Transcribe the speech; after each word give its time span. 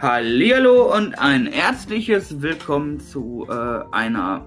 Hallihallo 0.00 0.94
und 0.94 1.18
ein 1.18 1.46
herzliches 1.46 2.40
Willkommen 2.40 3.00
zu 3.00 3.46
äh, 3.50 3.80
einer 3.90 4.46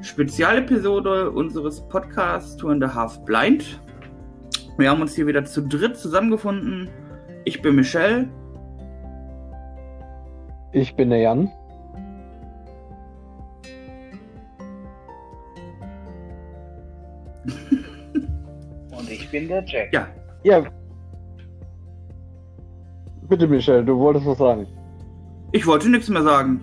Spezialepisode 0.00 1.30
unseres 1.30 1.80
Podcasts 1.88 2.56
Two 2.56 2.68
and 2.68 2.84
a 2.84 2.94
Half 2.94 3.24
Blind. 3.24 3.80
Wir 4.78 4.90
haben 4.90 5.00
uns 5.02 5.14
hier 5.16 5.26
wieder 5.26 5.44
zu 5.44 5.66
dritt 5.66 5.96
zusammengefunden. 5.96 6.88
Ich 7.44 7.60
bin 7.62 7.74
Michelle. 7.74 8.28
Ich 10.72 10.94
bin 10.94 11.10
der 11.10 11.18
Jan. 11.18 11.50
Und 18.96 19.10
ich 19.10 19.28
bin 19.30 19.48
der 19.48 19.64
Jack. 19.64 19.92
Ja, 19.92 20.06
Ja. 20.44 20.62
Bitte, 23.30 23.46
Michelle, 23.46 23.84
du 23.84 23.96
wolltest 23.96 24.26
was 24.26 24.38
sagen. 24.38 24.66
ich 25.52 25.64
wollte 25.64 25.88
nichts 25.88 26.08
mehr 26.08 26.24
sagen. 26.24 26.60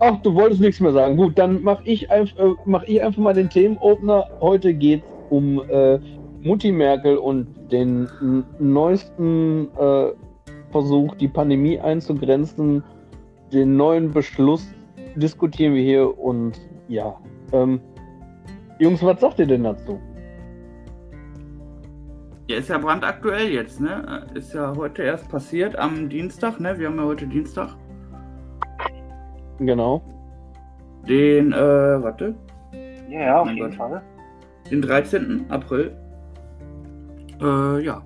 Ach, 0.00 0.20
du 0.22 0.34
wolltest 0.34 0.60
nichts 0.60 0.80
mehr 0.80 0.92
sagen. 0.92 1.16
Gut, 1.16 1.38
dann 1.38 1.62
mache 1.62 1.84
ich, 1.84 2.10
äh, 2.10 2.26
mach 2.64 2.82
ich 2.82 3.00
einfach 3.00 3.22
mal 3.22 3.32
den 3.32 3.48
Themenopener. 3.48 4.28
Heute 4.40 4.74
geht 4.74 5.04
es 5.04 5.08
um 5.30 5.62
äh, 5.70 6.00
Mutti 6.42 6.72
Merkel 6.72 7.16
und 7.16 7.46
den 7.70 8.08
neuesten 8.58 9.68
äh, 9.78 10.10
Versuch, 10.72 11.14
die 11.14 11.28
Pandemie 11.28 11.78
einzugrenzen. 11.78 12.82
Den 13.52 13.76
neuen 13.76 14.10
Beschluss 14.10 14.66
diskutieren 15.14 15.74
wir 15.74 15.82
hier 15.82 16.18
und 16.18 16.60
ja. 16.88 17.14
Ähm, 17.52 17.80
Jungs, 18.80 19.00
was 19.00 19.20
sagt 19.20 19.38
ihr 19.38 19.46
denn 19.46 19.62
dazu? 19.62 20.00
Ja, 22.46 22.56
ist 22.58 22.68
ja 22.68 22.76
brandaktuell 22.78 23.48
jetzt, 23.48 23.80
ne? 23.80 24.26
Ist 24.34 24.52
ja 24.52 24.74
heute 24.76 25.02
erst 25.02 25.28
passiert 25.30 25.76
am 25.76 26.08
Dienstag, 26.10 26.60
ne? 26.60 26.78
Wir 26.78 26.88
haben 26.88 26.98
ja 26.98 27.04
heute 27.04 27.26
Dienstag. 27.26 27.70
Genau. 29.58 30.02
Den, 31.08 31.52
äh, 31.52 31.56
warte, 31.56 32.34
Ja, 33.08 33.20
ja, 33.20 33.38
auf 33.40 33.46
Mein 33.46 33.56
jeden 33.56 33.68
Gott. 33.70 33.76
Fall. 33.78 34.02
den 34.70 34.82
13. 34.82 35.46
April. 35.50 35.96
Äh, 37.40 37.80
ja. 37.84 38.02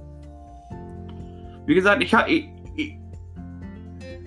Wie 1.66 1.74
gesagt, 1.74 2.02
ich 2.02 2.14
habe. 2.14 2.30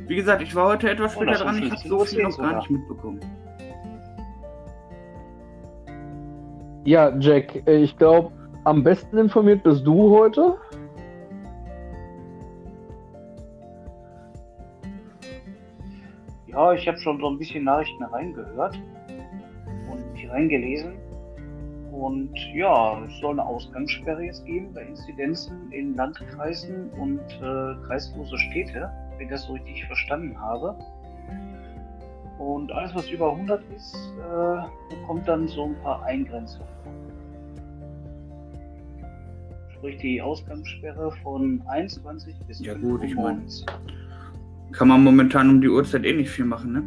Wie 0.07 0.15
gesagt, 0.15 0.41
ich 0.41 0.53
war 0.55 0.67
heute 0.73 0.89
etwas 0.89 1.15
Oh, 1.15 1.21
später 1.21 1.31
ist 1.33 1.43
dran. 1.43 1.63
Ich 1.63 1.71
habe 1.71 1.87
so 1.87 1.99
15:10 1.99 2.07
viel 2.15 2.23
noch 2.23 2.37
gar 2.37 2.55
nicht 2.57 2.69
mitbekommen. 2.69 3.19
Ja, 6.83 7.15
Jack, 7.19 7.65
ich 7.67 7.95
glaube, 7.97 8.31
am 8.63 8.83
besten 8.83 9.17
informiert 9.17 9.63
bist 9.63 9.85
du 9.85 10.17
heute. 10.17 10.57
Ja, 16.47 16.73
ich 16.73 16.87
habe 16.87 16.97
schon 16.99 17.19
so 17.19 17.29
ein 17.29 17.37
bisschen 17.37 17.63
Nachrichten 17.63 18.03
reingehört 18.03 18.77
und 19.89 20.29
reingelesen. 20.29 20.93
Und 21.91 22.33
ja, 22.53 23.03
es 23.05 23.19
soll 23.19 23.31
eine 23.31 23.45
Ausgangssperre 23.45 24.23
jetzt 24.23 24.45
geben 24.45 24.73
bei 24.73 24.81
Inzidenzen 24.81 25.71
in 25.71 25.95
Landkreisen 25.95 26.89
und 26.91 27.19
äh, 27.19 27.87
kreislose 27.87 28.37
Städte, 28.37 28.89
wenn 29.17 29.25
ich 29.25 29.31
das 29.31 29.43
so 29.43 29.53
richtig 29.53 29.85
verstanden 29.85 30.39
habe. 30.39 30.75
Und 32.39 32.71
alles, 32.71 32.95
was 32.95 33.09
über 33.09 33.31
100 33.31 33.63
ist, 33.75 33.95
äh, 33.95 34.95
bekommt 34.95 35.27
dann 35.27 35.47
so 35.47 35.65
ein 35.65 35.75
paar 35.83 36.03
Eingrenzungen. 36.03 36.67
Sprich 39.81 39.97
die 39.97 40.21
Ausgangssperre 40.21 41.11
von 41.23 41.59
21 41.67 42.35
bis 42.47 42.59
Ja, 42.59 42.73
5 42.73 42.83
gut, 42.85 43.03
ich 43.03 43.17
Uhr 43.17 43.23
mein- 43.23 43.35
morgens. 43.37 43.65
Kann 44.73 44.89
man 44.89 45.03
momentan 45.03 45.49
um 45.49 45.59
die 45.59 45.69
Uhrzeit 45.69 46.05
eh 46.05 46.13
nicht 46.13 46.29
viel 46.29 46.45
machen, 46.45 46.71
ne? 46.73 46.83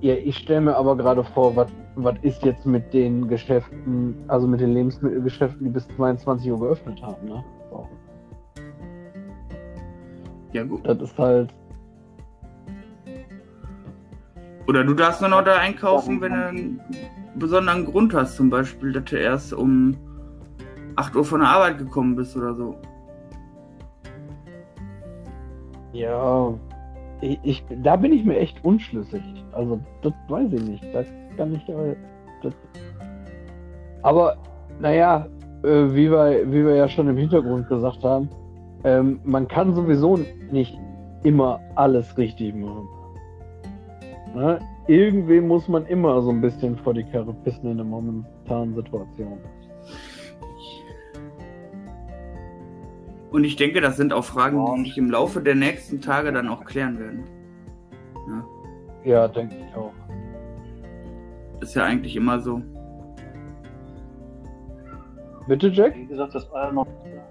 Ja, 0.00 0.14
ich 0.14 0.38
stelle 0.38 0.62
mir 0.62 0.76
aber 0.76 0.96
gerade 0.96 1.22
vor, 1.22 1.54
was 1.56 2.14
ist 2.22 2.42
jetzt 2.42 2.64
mit 2.64 2.94
den 2.94 3.28
Geschäften, 3.28 4.14
also 4.28 4.46
mit 4.46 4.60
den 4.62 4.72
Lebensmittelgeschäften, 4.72 5.62
die 5.62 5.68
bis 5.70 5.86
22 5.88 6.50
Uhr 6.52 6.58
geöffnet 6.58 7.02
haben, 7.02 7.28
ne? 7.28 7.44
So. 7.70 7.86
Ja, 10.54 10.64
gut. 10.64 10.88
Das 10.88 11.02
ist 11.02 11.18
halt, 11.18 11.52
Oder 14.66 14.84
du 14.84 14.94
darfst 14.94 15.20
nur 15.20 15.28
noch 15.28 15.44
da 15.44 15.56
einkaufen, 15.56 16.18
wenn 16.22 16.32
du 16.32 16.46
einen 16.46 16.80
besonderen 17.34 17.84
Grund 17.84 18.14
hast. 18.14 18.36
Zum 18.36 18.48
Beispiel, 18.48 18.92
dass 18.94 19.04
du 19.04 19.18
erst 19.18 19.52
um 19.52 19.96
8 21.00 21.16
Uhr 21.16 21.24
von 21.24 21.40
der 21.40 21.48
Arbeit 21.48 21.78
gekommen 21.78 22.14
bist 22.14 22.36
oder 22.36 22.54
so. 22.54 22.76
ja, 25.92 26.54
ich, 27.20 27.38
ich, 27.42 27.64
da 27.82 27.96
bin 27.96 28.12
ich 28.12 28.24
mir 28.24 28.38
echt 28.38 28.64
unschlüssig. 28.64 29.22
Also, 29.52 29.80
das 30.02 30.12
weiß 30.28 30.52
ich 30.52 30.62
nicht. 30.62 30.84
Das 30.94 31.06
kann 31.36 31.54
ich 31.54 31.68
aber. 31.68 31.96
Das, 32.42 32.54
aber, 34.02 34.36
naja, 34.80 35.26
äh, 35.62 35.94
wie, 35.94 36.10
wir, 36.10 36.50
wie 36.50 36.64
wir 36.64 36.76
ja 36.76 36.88
schon 36.88 37.08
im 37.08 37.16
Hintergrund 37.16 37.68
gesagt 37.68 38.02
haben, 38.02 38.28
ähm, 38.84 39.20
man 39.24 39.46
kann 39.46 39.74
sowieso 39.74 40.18
nicht 40.50 40.78
immer 41.22 41.60
alles 41.74 42.16
richtig 42.16 42.54
machen. 42.54 42.88
Ne? 44.34 44.58
Irgendwem 44.86 45.48
muss 45.48 45.68
man 45.68 45.84
immer 45.86 46.22
so 46.22 46.30
ein 46.30 46.40
bisschen 46.40 46.76
vor 46.76 46.94
die 46.94 47.04
Karre 47.04 47.34
pissen 47.44 47.70
in 47.70 47.76
der 47.76 47.86
momentanen 47.86 48.74
Situation. 48.74 49.38
Und 53.30 53.44
ich 53.44 53.56
denke, 53.56 53.80
das 53.80 53.96
sind 53.96 54.12
auch 54.12 54.24
Fragen, 54.24 54.58
Ja, 54.58 54.74
die 54.74 54.84
sich 54.84 54.98
im 54.98 55.10
Laufe 55.10 55.40
der 55.40 55.54
nächsten 55.54 56.00
Tage 56.00 56.32
dann 56.32 56.48
auch 56.48 56.64
klären 56.64 56.98
werden. 56.98 57.24
Ja, 59.04 59.28
denke 59.28 59.56
ich 59.56 59.76
auch. 59.76 59.92
Ist 61.60 61.74
ja 61.74 61.84
eigentlich 61.84 62.16
immer 62.16 62.40
so. 62.40 62.60
Bitte, 65.46 65.68
Jack? 65.68 65.96
Wie 65.96 66.06
gesagt, 66.06 66.34
das 66.34 66.50
Allerneueste. 66.52 67.22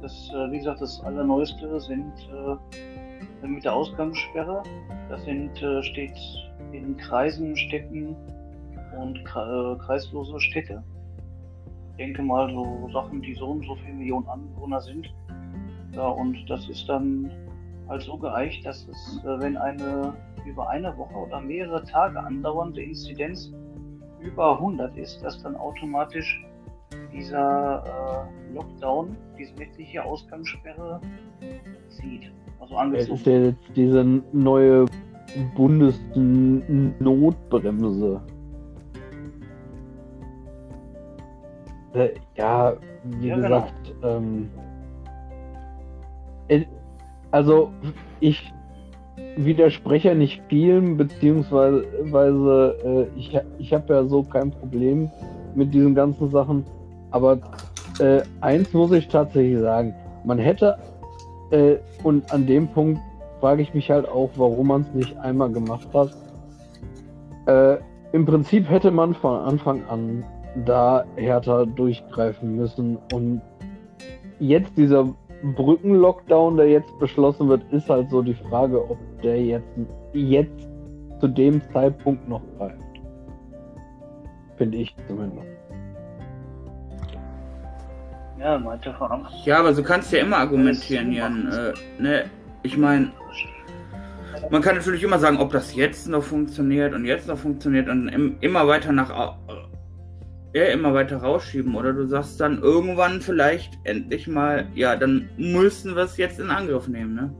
Das, 0.00 0.30
äh, 0.34 0.50
wie 0.50 0.58
gesagt, 0.58 0.80
das 0.80 1.00
Allerneueste 1.04 1.80
sind 1.80 2.12
äh, 3.42 3.46
mit 3.46 3.64
der 3.64 3.74
Ausgangssperre. 3.74 4.62
Das 5.08 5.24
sind, 5.24 5.62
äh, 5.62 5.82
steht 5.82 6.18
in 6.72 6.96
Kreisen, 6.96 7.56
Städten 7.56 8.16
und 9.00 9.18
äh, 9.18 9.78
kreislose 9.84 10.40
Städte. 10.40 10.82
Ich 11.92 11.96
denke 11.98 12.22
mal 12.22 12.52
so 12.52 12.90
Sachen, 12.92 13.22
die 13.22 13.34
so 13.34 13.46
und 13.46 13.64
so 13.64 13.76
viele 13.76 13.94
Millionen 13.94 14.26
Anwohner 14.28 14.80
sind. 14.80 15.12
Ja, 15.94 16.08
und 16.08 16.38
das 16.48 16.68
ist 16.68 16.88
dann 16.88 17.30
halt 17.88 18.02
so 18.02 18.16
geeicht, 18.16 18.64
dass 18.64 18.86
es, 18.88 19.20
äh, 19.24 19.40
wenn 19.40 19.56
eine 19.56 20.14
über 20.46 20.68
eine 20.68 20.96
Woche 20.96 21.14
oder 21.14 21.40
mehrere 21.40 21.82
Tage 21.84 22.18
andauernde 22.18 22.82
Inzidenz 22.82 23.52
über 24.20 24.58
100 24.58 24.96
ist, 24.96 25.22
dass 25.22 25.40
dann 25.42 25.54
automatisch 25.56 26.42
dieser 27.12 27.84
äh, 27.84 28.24
Lockdown, 28.54 29.14
diese 29.38 29.54
nächtliche 29.54 30.04
Ausgangssperre 30.04 31.00
zieht. 31.88 32.30
Also 32.60 32.76
angezogen. 32.76 33.14
ist 33.14 33.26
ja 33.26 33.40
jetzt 33.40 33.64
diese 33.74 34.04
neue 34.32 34.84
Bundesnotbremse. 35.56 38.20
Äh, 41.94 42.10
Ja, 42.36 42.74
wie 43.04 43.28
Ja, 43.28 43.36
genau. 43.36 43.48
gesagt, 43.48 43.94
ähm, 44.02 44.50
äh, 46.48 46.64
also 47.30 47.70
ich 48.20 48.52
widerspreche 49.36 50.14
nicht 50.14 50.42
vielen, 50.48 50.96
beziehungsweise 50.96 51.84
weise, 52.04 53.08
äh, 53.14 53.18
ich, 53.18 53.38
ich 53.58 53.72
habe 53.72 53.94
ja 53.94 54.04
so 54.04 54.22
kein 54.22 54.50
Problem 54.50 55.10
mit 55.54 55.72
diesen 55.74 55.94
ganzen 55.94 56.30
Sachen, 56.30 56.64
aber 57.10 57.38
äh, 57.98 58.22
eins 58.40 58.72
muss 58.72 58.92
ich 58.92 59.08
tatsächlich 59.08 59.60
sagen, 59.60 59.94
man 60.24 60.38
hätte 60.38 60.76
äh, 61.50 61.76
und 62.02 62.28
an 62.30 62.46
dem 62.46 62.68
Punkt 62.68 63.00
frage 63.40 63.62
ich 63.62 63.74
mich 63.74 63.90
halt 63.90 64.08
auch, 64.08 64.30
warum 64.36 64.68
man 64.68 64.82
es 64.82 64.94
nicht 64.94 65.16
einmal 65.18 65.50
gemacht 65.50 65.88
hat. 65.92 66.14
Äh, 67.46 67.78
Im 68.12 68.24
Prinzip 68.24 68.68
hätte 68.70 68.90
man 68.90 69.14
von 69.14 69.38
Anfang 69.40 69.82
an 69.88 70.24
da 70.64 71.04
härter 71.16 71.66
durchgreifen 71.66 72.56
müssen. 72.56 72.98
Und 73.12 73.40
jetzt 74.38 74.76
dieser 74.76 75.14
Brückenlockdown, 75.42 76.56
der 76.56 76.68
jetzt 76.68 76.98
beschlossen 76.98 77.48
wird, 77.48 77.62
ist 77.72 77.88
halt 77.88 78.10
so 78.10 78.22
die 78.22 78.34
Frage, 78.34 78.82
ob 78.82 78.98
der 79.22 79.42
jetzt, 79.42 79.68
jetzt 80.12 80.68
zu 81.20 81.28
dem 81.28 81.60
Zeitpunkt 81.72 82.28
noch 82.28 82.42
greift. 82.58 82.76
Finde 84.56 84.78
ich 84.78 84.94
zumindest. 85.08 85.46
Ja, 88.38 88.58
meinte 88.58 88.92
von 88.94 89.10
Anfang 89.10 89.32
Ja, 89.44 89.60
aber 89.60 89.72
so 89.72 89.82
kannst 89.82 90.12
du 90.12 90.16
ja 90.16 90.24
immer 90.24 90.38
argumentieren, 90.38 91.12
Jan. 91.12 91.48
Äh, 91.52 92.02
ne, 92.02 92.24
ich 92.64 92.76
meine, 92.76 93.12
man 94.50 94.62
kann 94.62 94.76
natürlich 94.76 95.02
immer 95.02 95.18
sagen, 95.18 95.38
ob 95.38 95.52
das 95.52 95.74
jetzt 95.74 96.08
noch 96.08 96.22
funktioniert 96.22 96.92
und 96.94 97.04
jetzt 97.04 97.28
noch 97.28 97.38
funktioniert 97.38 97.88
und 97.88 98.08
im, 98.08 98.36
immer 98.40 98.66
weiter 98.66 98.92
nach 98.92 99.10
ja, 100.54 100.64
immer 100.66 100.92
weiter 100.94 101.18
rausschieben. 101.18 101.74
Oder 101.74 101.92
du 101.92 102.06
sagst 102.06 102.40
dann 102.40 102.60
irgendwann 102.60 103.20
vielleicht 103.20 103.78
endlich 103.84 104.28
mal, 104.28 104.66
ja, 104.74 104.96
dann 104.96 105.28
müssen 105.36 105.96
wir 105.96 106.02
es 106.02 106.16
jetzt 106.16 106.38
in 106.38 106.50
Angriff 106.50 106.88
nehmen, 106.88 107.14
ne? 107.14 107.34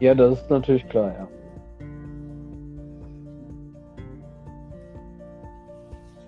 Ja, 0.00 0.14
das 0.14 0.40
ist 0.40 0.50
natürlich 0.50 0.88
klar, 0.88 1.14
ja. 1.16 1.28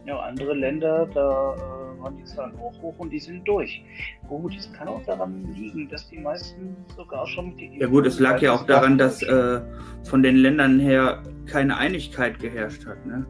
Ja, 0.07 0.21
andere 0.21 0.55
Länder, 0.55 1.09
da 1.13 1.55
äh, 1.55 2.01
waren 2.01 2.17
die 2.17 2.25
Zahlen 2.25 2.55
auch 2.59 2.81
hoch 2.83 2.95
und 2.99 3.11
die 3.11 3.19
sind 3.19 3.49
durch. 3.49 3.83
Gut, 4.29 4.55
es 4.57 4.71
kann 4.75 4.87
auch 4.87 5.03
daran 5.05 5.45
liegen, 5.55 5.89
dass 5.89 6.09
die 6.09 6.19
meisten 6.19 6.77
sogar 6.95 7.27
schon 7.27 7.57
mit 7.57 7.81
Ja 7.81 7.89
gut, 7.89 8.07
es 8.07 8.21
lag 8.21 8.41
ja 8.41 8.53
auch 8.53 8.67
daran, 8.67 8.99
dass 8.99 9.23
äh, 9.23 9.61
von 10.05 10.23
den 10.23 10.37
Ländern 10.37 10.79
her 10.79 11.23
keine 11.47 11.77
Einigkeit 11.79 12.39
geherrscht 12.39 12.87
hat, 12.87 13.05
ne? 13.07 13.27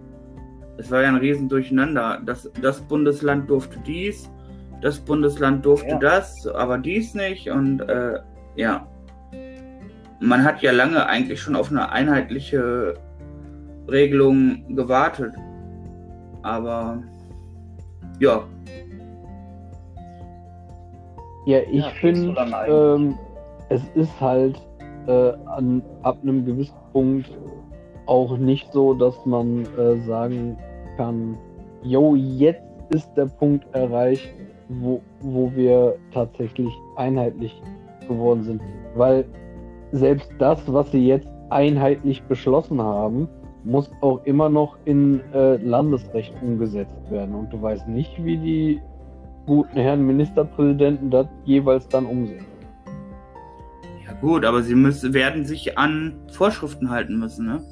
Es 0.77 0.91
war 0.91 1.03
ja 1.03 1.09
ein 1.09 1.17
Riesendurcheinander. 1.17 2.21
Das, 2.27 2.51
das 2.61 2.81
Bundesland 2.81 3.49
durfte 3.49 3.79
dies, 3.87 4.31
das 4.81 4.99
Bundesland 4.99 5.65
durfte 5.65 5.91
Ja. 5.91 5.99
das, 5.99 6.47
aber 6.47 6.79
dies 6.79 7.15
nicht 7.15 7.49
und 7.51 7.81
äh, 7.81 8.19
ja. 8.57 8.87
Man 10.21 10.43
hat 10.45 10.63
ja 10.63 10.73
lange 10.73 11.07
eigentlich 11.07 11.41
schon 11.41 11.55
auf 11.57 11.71
eine 11.71 11.91
einheitliche 11.91 12.95
Regelung 13.89 14.75
gewartet. 14.75 15.33
Aber 16.43 17.03
ja, 18.21 18.45
Ja, 21.47 21.59
ich 21.71 21.85
Ja, 21.85 21.91
finde, 22.01 22.35
ähm, 22.69 23.19
es 23.69 23.83
ist 23.95 24.21
halt 24.21 24.61
äh, 25.07 25.33
an, 25.47 25.83
ab 26.03 26.17
einem 26.23 26.45
gewissen 26.47 26.75
Punkt 26.93 27.31
auch 28.07 28.37
nicht 28.37 28.73
so, 28.73 28.95
dass 28.95 29.25
man 29.27 29.65
äh, 29.79 29.99
sagen 30.07 30.57
kann, 30.97 31.37
jo, 31.83 32.15
jetzt 32.15 32.63
ist 32.91 33.11
der 33.17 33.27
Punkt 33.27 33.65
erreicht, 33.75 34.33
wo, 34.69 35.01
wo 35.21 35.51
wir 35.55 35.97
tatsächlich 36.13 36.73
einheitlich 36.97 37.61
geworden 38.09 38.43
sind. 38.43 38.63
Weil 38.95 39.25
selbst 39.93 40.31
das, 40.39 40.61
was 40.73 40.91
sie 40.91 41.07
jetzt 41.07 41.29
einheitlich 41.51 42.23
beschlossen 42.25 42.81
haben, 42.81 43.29
muss 43.65 43.91
auch 44.01 44.23
immer 44.25 44.49
noch 44.49 44.77
in 44.85 45.21
äh, 45.33 45.57
Landesrecht 45.57 46.35
umgesetzt 46.43 47.11
werden. 47.11 47.35
Und 47.35 47.53
du 47.53 47.61
weißt 47.61 47.89
nicht, 47.89 48.13
wie 48.23 48.37
die 48.37 48.81
guten 49.47 49.79
Herren 49.79 50.07
Ministerpräsidenten 50.07 51.11
das 51.11 51.27
jeweils 51.45 51.89
dann 51.89 52.07
umsetzen. 52.07 52.47
ja 54.07 54.13
gut, 54.21 54.45
aber 54.45 54.63
sie 54.63 54.75
müssen, 54.75 55.15
werden 55.15 55.45
sich 55.45 55.77
an 55.79 56.15
Vorschriften 56.33 56.91
halten 56.91 57.19
müssen, 57.19 57.47
ne? 57.47 57.63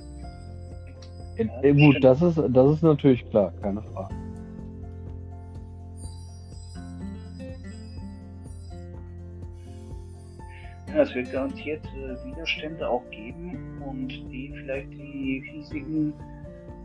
Äh, 1.37 1.73
gut, 1.73 2.03
das 2.03 2.21
ist, 2.23 2.41
das 2.51 2.75
ist 2.75 2.83
natürlich 2.83 3.29
klar, 3.31 3.53
keine 3.63 3.83
Frage. 3.83 4.15
Ja, 10.89 11.03
es 11.03 11.15
wird 11.15 11.33
garantiert 11.33 11.83
äh, 11.97 12.27
Widerstände 12.27 12.87
auch 12.87 13.03
geben 13.11 13.81
und 13.87 14.09
die 14.09 14.53
vielleicht 14.55 14.93
die 14.93 15.43
hiesigen 15.51 16.13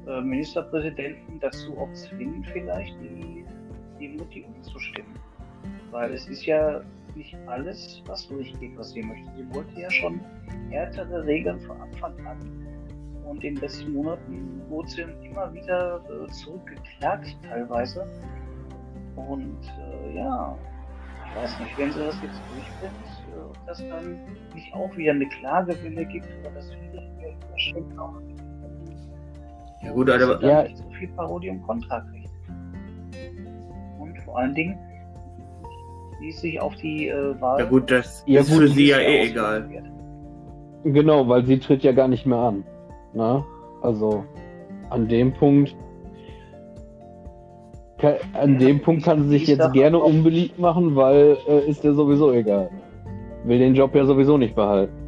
äh, 0.07 0.21
Ministerpräsidenten 0.21 1.39
dazu 1.41 1.77
auch 1.77 1.91
zwingen, 1.91 2.41
vielleicht 2.45 2.95
die, 3.01 3.43
die 3.99 4.07
Mutti 4.17 4.45
umzustimmen. 4.55 5.11
Weil 5.91 6.13
es 6.13 6.25
ist 6.29 6.45
ja 6.45 6.81
nicht 7.15 7.35
alles, 7.47 8.01
was 8.05 8.25
durchgeht, 8.29 8.77
was 8.77 8.91
sie 8.91 9.01
möchte. 9.01 9.29
Sie 9.35 9.53
wollte 9.53 9.81
ja 9.81 9.91
schon 9.91 10.21
härtere 10.69 11.25
Regeln 11.25 11.59
von 11.59 11.81
Anfang 11.81 12.13
an. 12.25 12.66
Und 13.29 13.43
in 13.43 13.55
den 13.55 13.61
letzten 13.61 13.93
Monaten 13.93 14.61
wurde 14.69 14.87
sie 14.89 15.01
immer 15.01 15.53
wieder 15.53 16.01
äh, 16.09 16.31
zurückgeklagt 16.31 17.37
teilweise. 17.49 18.05
Und 19.15 19.57
äh, 19.79 20.15
ja, 20.15 20.57
ich 21.29 21.35
weiß 21.41 21.59
nicht, 21.59 21.77
wenn 21.77 21.91
sie 21.91 21.99
das 21.99 22.21
jetzt 22.21 22.41
durchbringt, 22.49 22.93
äh, 23.35 23.39
ob 23.49 23.57
das 23.65 23.77
dann 23.89 24.17
nicht 24.53 24.73
auch 24.73 24.95
wieder 24.95 25.11
eine 25.11 25.27
Klagewelle 25.27 26.05
gibt 26.05 26.25
oder 26.41 26.51
dass 26.51 26.71
viele 26.71 27.01
Widerstände 27.17 28.01
auch 28.01 28.13
Ja 29.83 29.91
gut, 29.91 30.07
dass 30.09 30.23
aber 30.23 30.35
sie 30.37 30.41
dann 30.41 30.49
Ja. 30.49 30.63
nicht 30.63 30.77
so 30.77 30.89
viel 30.91 31.07
Parodie 31.09 31.49
und 31.49 31.61
Kontra 31.63 31.99
kriegt. 32.01 32.29
Und 33.99 34.17
vor 34.23 34.37
allen 34.39 34.55
Dingen, 34.55 34.77
wie 36.19 36.29
es 36.29 36.39
sich 36.41 36.59
auf 36.59 36.75
die 36.75 37.07
äh, 37.09 37.41
Wahl 37.41 37.59
ja 37.59 37.65
gut, 37.65 37.91
das 37.91 38.23
Ja, 38.25 38.41
ist 38.41 38.49
gut, 38.49 38.59
für 38.59 38.67
sie 38.69 38.87
ja 38.87 38.99
eh 38.99 39.27
egal. 39.29 39.69
wird. 39.69 39.85
Genau, 40.83 41.27
weil 41.27 41.45
sie 41.45 41.59
tritt 41.59 41.83
ja 41.83 41.91
gar 41.91 42.07
nicht 42.07 42.25
mehr 42.25 42.37
an. 42.37 42.63
Na? 43.13 43.45
Also 43.81 44.23
an 44.89 45.07
dem 45.07 45.33
Punkt. 45.33 45.75
ka- 47.97 48.15
An 48.33 48.57
dem 48.59 48.81
Punkt 48.81 49.03
kann 49.03 49.23
sie 49.23 49.29
sich 49.29 49.47
jetzt 49.47 49.73
gerne 49.73 49.97
unbeliebt 49.99 50.59
machen, 50.59 50.95
weil 50.95 51.37
äh, 51.47 51.69
ist 51.69 51.83
ja 51.83 51.93
sowieso 51.93 52.31
egal. 52.31 52.69
Will 53.43 53.59
den 53.59 53.75
Job 53.75 53.95
ja 53.95 54.05
sowieso 54.05 54.37
nicht 54.37 54.55
behalten. 54.55 54.93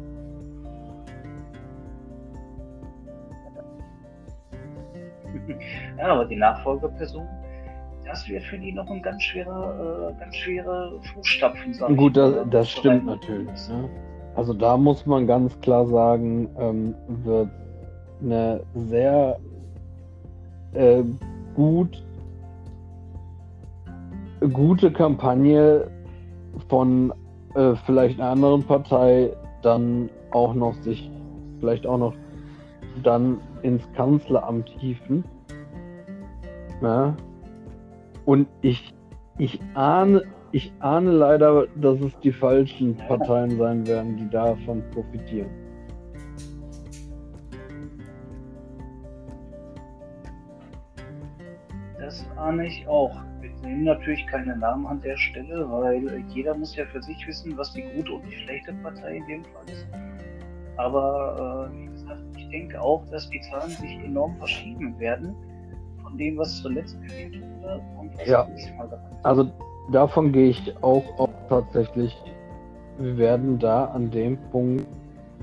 Ja, 5.98 6.12
aber 6.14 6.24
die 6.24 6.36
Nachfolgeperson, 6.36 7.26
das 8.06 8.28
wird 8.28 8.42
für 8.44 8.58
die 8.58 8.72
noch 8.72 8.88
ein 8.90 9.02
ganz 9.02 9.22
schwerer, 9.22 10.12
äh, 10.16 10.18
ganz 10.18 10.34
schwere 10.36 10.92
Fußstapfen 11.14 11.74
sein. 11.74 11.96
Gut, 11.96 12.16
das, 12.16 12.34
das 12.50 12.70
stimmt 12.70 13.06
natürlich. 13.06 13.68
Ne? 13.68 13.88
Also 14.34 14.54
da 14.54 14.76
muss 14.76 15.04
man 15.06 15.26
ganz 15.26 15.58
klar 15.60 15.86
sagen, 15.86 16.48
ähm, 16.58 16.94
wird 17.08 17.48
eine 18.22 18.62
sehr 18.74 19.38
äh, 20.72 21.02
gut 21.54 22.02
gute 24.52 24.90
Kampagne 24.90 25.90
von 26.68 27.12
äh, 27.54 27.74
vielleicht 27.86 28.20
einer 28.20 28.30
anderen 28.30 28.62
Partei 28.62 29.30
dann 29.62 30.08
auch 30.30 30.54
noch 30.54 30.74
sich 30.82 31.10
vielleicht 31.58 31.86
auch 31.86 31.98
noch 31.98 32.14
dann 33.02 33.38
ins 33.62 33.82
Kanzleramt 33.94 34.68
hieven. 34.78 35.24
Ja. 36.80 37.14
Und 38.24 38.48
ich, 38.62 38.94
ich 39.38 39.60
ahne, 39.74 40.22
ich 40.52 40.72
ahne 40.80 41.10
leider, 41.10 41.66
dass 41.76 42.00
es 42.00 42.18
die 42.20 42.32
falschen 42.32 42.96
Parteien 42.96 43.58
sein 43.58 43.86
werden, 43.86 44.16
die 44.16 44.28
davon 44.30 44.82
profitieren. 44.92 45.50
Ahne 52.50 52.66
ich 52.66 52.86
auch. 52.88 53.14
Wir 53.40 53.50
nehmen 53.62 53.84
natürlich 53.84 54.26
keine 54.26 54.56
Namen 54.56 54.84
an 54.84 55.00
der 55.00 55.16
Stelle, 55.16 55.70
weil 55.70 56.24
jeder 56.34 56.52
muss 56.56 56.74
ja 56.74 56.84
für 56.86 57.00
sich 57.00 57.24
wissen, 57.28 57.56
was 57.56 57.72
die 57.74 57.82
gute 57.94 58.12
und 58.12 58.24
die 58.26 58.32
schlechte 58.32 58.72
Partei 58.82 59.18
in 59.18 59.26
dem 59.26 59.44
Fall 59.44 59.62
ist. 59.72 59.86
Aber 60.76 61.70
äh, 61.70 61.76
wie 61.76 61.86
gesagt, 61.86 62.22
ich 62.36 62.48
denke 62.48 62.80
auch, 62.80 63.06
dass 63.12 63.30
die 63.30 63.40
Zahlen 63.42 63.70
sich 63.70 64.04
enorm 64.04 64.36
verschieben 64.38 64.98
werden 64.98 65.36
von 66.02 66.18
dem, 66.18 66.38
was 66.38 66.60
zuletzt 66.60 67.00
gewählt 67.02 67.40
wurde 67.40 67.80
und 68.00 68.18
was 68.18 68.26
Ja. 68.26 68.48
diesmal 68.56 68.86
ist. 68.88 68.98
Also 69.22 69.48
davon 69.92 70.32
gehe 70.32 70.48
ich 70.50 70.74
auch, 70.82 71.04
auch 71.20 71.30
tatsächlich. 71.48 72.16
Wir 72.98 73.16
werden 73.16 73.60
da 73.60 73.84
an 73.84 74.10
dem 74.10 74.36
Punkt 74.50 74.86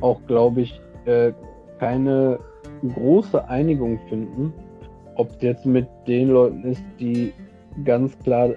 auch, 0.02 0.20
glaube 0.28 0.62
ich, 0.62 0.82
äh, 1.06 1.32
keine 1.80 2.38
große 2.96 3.48
Einigung 3.48 3.98
finden, 4.10 4.54
ob 5.18 5.32
es 5.32 5.42
jetzt 5.42 5.66
mit 5.66 5.88
den 6.08 6.30
Leuten 6.30 6.64
ist, 6.64 6.84
die 7.00 7.34
ganz 7.84 8.18
klar 8.20 8.52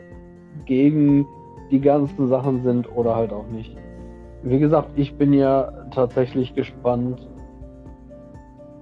gegen 0.66 1.26
die 1.70 1.80
ganzen 1.80 2.28
Sachen 2.28 2.62
sind 2.62 2.90
oder 2.96 3.16
halt 3.16 3.32
auch 3.32 3.46
nicht. 3.48 3.76
Wie 4.42 4.58
gesagt, 4.58 4.90
ich 4.96 5.14
bin 5.16 5.32
ja 5.32 5.70
tatsächlich 5.90 6.54
gespannt, 6.54 7.28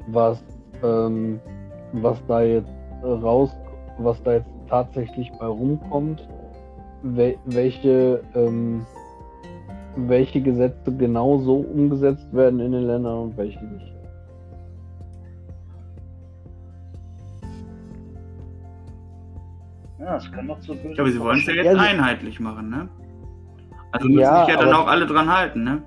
was, 0.09 0.43
ähm, 0.83 1.41
was 1.93 2.25
da 2.27 2.43
jetzt 2.43 2.73
raus, 3.03 3.51
was 3.99 4.23
da 4.23 4.35
jetzt 4.35 4.51
tatsächlich 4.69 5.31
bei 5.39 5.47
rumkommt, 5.47 6.29
wel 7.03 7.37
welche, 7.47 8.23
ähm, 8.35 8.87
welche 9.97 10.41
Gesetze 10.41 10.93
genau 10.93 11.39
so 11.39 11.57
umgesetzt 11.57 12.33
werden 12.33 12.61
in 12.61 12.73
den 12.73 12.87
Ländern 12.87 13.19
und 13.19 13.37
welche 13.37 13.65
nicht. 13.65 13.98
Ja, 20.09 20.17
es 20.17 20.33
kann 20.33 20.47
noch 20.47 20.59
zu 20.61 20.73
bösen 20.73 20.95
Ja, 20.95 21.03
aber 21.03 21.11
sie 21.13 21.21
wollen 21.21 21.39
es 21.39 21.47
ja 21.47 21.53
jetzt 21.53 21.67
Ja, 21.67 21.75
einheitlich 21.75 22.41
machen, 22.41 22.71
ne? 22.71 22.89
Also 23.93 24.07
müssen 24.09 24.21
Ja, 24.21 24.47
sich 24.47 24.55
ja 24.55 24.61
dann 24.61 24.73
auch 24.73 24.87
alle 24.87 25.05
dran 25.05 25.31
halten, 25.31 25.65
ne? 25.65 25.83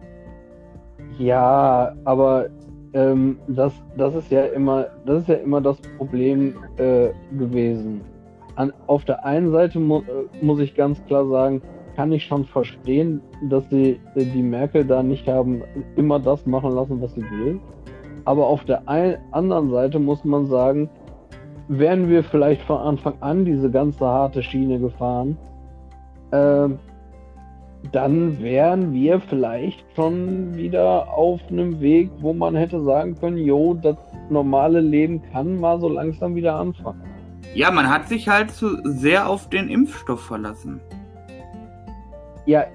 Ja, 1.18 1.92
aber 2.06 2.46
ähm, 2.94 3.40
das, 3.48 3.74
das 3.98 4.13
ist 4.13 4.30
ja 4.30 4.46
immer, 4.46 4.86
das 5.08 5.24
ist 5.24 5.28
ja 5.28 5.36
immer 5.36 5.60
das 5.60 5.82
Problem 5.98 6.54
äh, 6.78 7.10
gewesen. 7.36 8.01
An, 8.58 8.72
auf 8.86 9.06
der 9.06 9.25
einen 9.25 9.51
Seite 9.51 9.80
mu 9.80 10.01
äh, 10.01 10.46
muss 10.46 10.60
ich 10.60 10.75
ganz 10.75 11.04
klar 11.08 11.28
sagen, 11.28 11.63
kann 11.96 12.12
ich 12.12 12.24
schon 12.25 12.46
verstehen, 12.46 13.22
dass 13.50 13.68
sie 13.72 14.00
äh, 14.13 14.24
die 14.24 14.44
Merkel 14.44 14.86
da 14.86 15.01
nicht 15.01 15.28
haben 15.28 15.63
immer 15.96 16.20
das 16.20 16.46
machen 16.46 16.75
lassen, 16.75 17.01
was 17.01 17.16
sie 17.16 17.24
will. 17.24 17.60
Aber 18.25 18.46
auf 18.46 18.66
der 18.66 18.88
ein, 18.88 19.18
anderen 19.32 19.72
Seite 19.72 19.98
muss 19.98 20.24
man 20.24 20.46
sagen, 20.46 20.92
wären 21.80 22.10
wir 22.10 22.24
vielleicht 22.24 22.62
von 22.63 22.80
Anfang 22.80 23.13
an 23.22 23.46
diese 23.46 23.72
ganze 23.72 24.06
harte 24.06 24.44
Schiene 24.44 24.78
gefahren, 24.80 25.38
äh, 26.32 26.68
dann 27.92 28.40
wären 28.42 28.94
wir 28.94 29.22
vielleicht 29.22 29.84
schon 29.96 30.56
wieder 30.56 31.12
auf 31.13 31.40
einem 31.50 31.80
Weg, 31.80 32.12
wo 32.20 32.34
man 32.34 32.56
hätte 32.56 32.82
sagen 32.84 33.16
können, 33.16 33.38
jo, 33.38 33.74
das 33.74 33.96
normale 34.30 34.82
Leben 34.82 35.22
kann 35.32 35.60
mal 35.60 35.80
so 35.80 35.88
langsam 35.88 36.36
wieder 36.36 36.56
anfangen. 36.56 37.01
Ja, 37.56 37.72
man 37.72 37.90
hat 37.90 38.08
sich 38.08 38.28
halt 38.28 38.51
zu 38.51 38.78
sehr 38.84 39.30
auf 39.30 39.50
den 39.50 39.68
Impfstoff 39.70 40.22
verlassen. 40.22 40.80
Ja, 42.46 42.66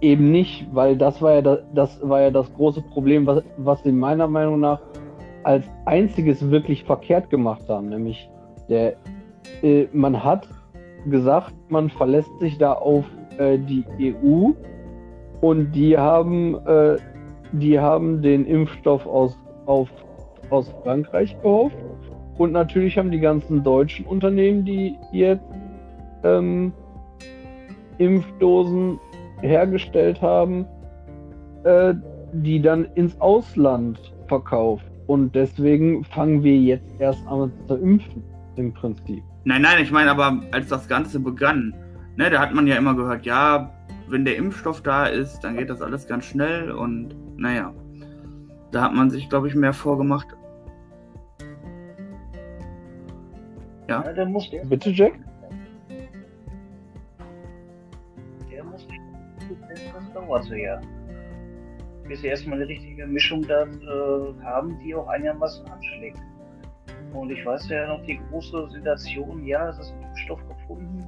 eben 0.00 0.30
nicht, 0.30 0.66
weil 0.72 0.96
das 0.96 1.20
war 1.22 1.34
ja 1.34 1.42
das, 1.42 1.58
das 1.74 2.00
war 2.02 2.22
ja 2.22 2.30
das 2.30 2.52
große 2.54 2.82
Problem, 2.82 3.26
was, 3.26 3.42
was 3.58 3.82
sie 3.82 3.92
meiner 3.92 4.28
Meinung 4.28 4.60
nach 4.60 4.80
als 5.44 5.66
einziges 5.84 6.50
wirklich 6.50 6.84
verkehrt 6.84 7.30
gemacht 7.30 7.68
haben, 7.68 7.88
nämlich 7.88 8.28
der, 8.68 8.96
äh, 9.62 9.86
man 9.92 10.22
hat 10.22 10.48
gesagt, 11.06 11.54
man 11.68 11.90
verlässt 11.90 12.30
sich 12.40 12.58
da 12.58 12.72
auf 12.72 13.04
äh, 13.38 13.58
die 13.58 13.84
EU 14.00 14.50
und 15.40 15.72
die 15.72 15.96
haben, 15.96 16.56
äh, 16.66 16.96
die 17.52 17.78
haben 17.78 18.22
den 18.22 18.46
Impfstoff 18.46 19.06
aus, 19.06 19.38
auf, 19.66 19.88
aus 20.50 20.74
Frankreich 20.82 21.36
gehofft 21.42 21.76
und 22.38 22.52
natürlich 22.52 22.96
haben 22.98 23.10
die 23.10 23.20
ganzen 23.20 23.62
deutschen 23.62 24.06
Unternehmen, 24.06 24.64
die 24.64 24.96
jetzt 25.12 25.44
ähm, 26.24 26.72
Impfdosen 27.98 28.98
hergestellt 29.42 30.20
haben, 30.22 30.66
äh, 31.64 31.94
die 32.32 32.60
dann 32.60 32.86
ins 32.94 33.20
Ausland 33.20 33.98
verkauft. 34.26 34.84
Und 35.06 35.34
deswegen 35.34 36.04
fangen 36.04 36.42
wir 36.42 36.56
jetzt 36.56 36.88
erst 36.98 37.26
an 37.26 37.52
zu 37.68 37.76
impfen, 37.76 38.22
im 38.56 38.72
Prinzip. 38.72 39.22
Nein, 39.44 39.62
nein, 39.62 39.82
ich 39.82 39.90
meine 39.90 40.10
aber, 40.10 40.40
als 40.52 40.68
das 40.68 40.88
Ganze 40.88 41.20
begann, 41.20 41.74
ne, 42.16 42.30
da 42.30 42.40
hat 42.40 42.54
man 42.54 42.66
ja 42.66 42.76
immer 42.76 42.94
gehört, 42.94 43.26
ja, 43.26 43.70
wenn 44.08 44.24
der 44.24 44.36
Impfstoff 44.36 44.82
da 44.82 45.06
ist, 45.06 45.40
dann 45.40 45.56
geht 45.56 45.68
das 45.68 45.82
alles 45.82 46.06
ganz 46.06 46.24
schnell 46.24 46.70
und 46.70 47.14
naja, 47.36 47.74
da 48.72 48.82
hat 48.82 48.94
man 48.94 49.10
sich, 49.10 49.28
glaube 49.28 49.48
ich, 49.48 49.54
mehr 49.54 49.72
vorgemacht. 49.72 50.28
Ja, 53.88 54.02
ja 54.04 54.12
dann 54.12 54.32
muss 54.32 54.50
der. 54.50 54.64
Bitte, 54.64 54.90
Jack? 54.90 55.12
Der 58.50 58.64
muss 58.64 58.86
das 59.68 60.12
dauert 60.12 60.44
so 60.44 60.54
ja. 60.54 60.80
Bis 62.08 62.20
sie 62.20 62.28
erstmal 62.28 62.58
eine 62.58 62.68
richtige 62.68 63.06
Mischung 63.06 63.46
dann 63.46 63.80
äh, 63.80 64.44
haben, 64.44 64.78
die 64.84 64.94
auch 64.94 65.08
einigermaßen 65.08 65.66
anschlägt. 65.66 66.18
Und 67.12 67.30
ich 67.30 67.44
weiß 67.46 67.68
ja 67.68 67.86
noch 67.86 68.04
die 68.04 68.20
große 68.30 68.70
Sensation, 68.72 69.46
ja, 69.46 69.68
es 69.68 69.78
ist 69.78 69.92
ein 69.92 70.02
Impfstoff 70.02 70.40
gefunden. 70.48 71.06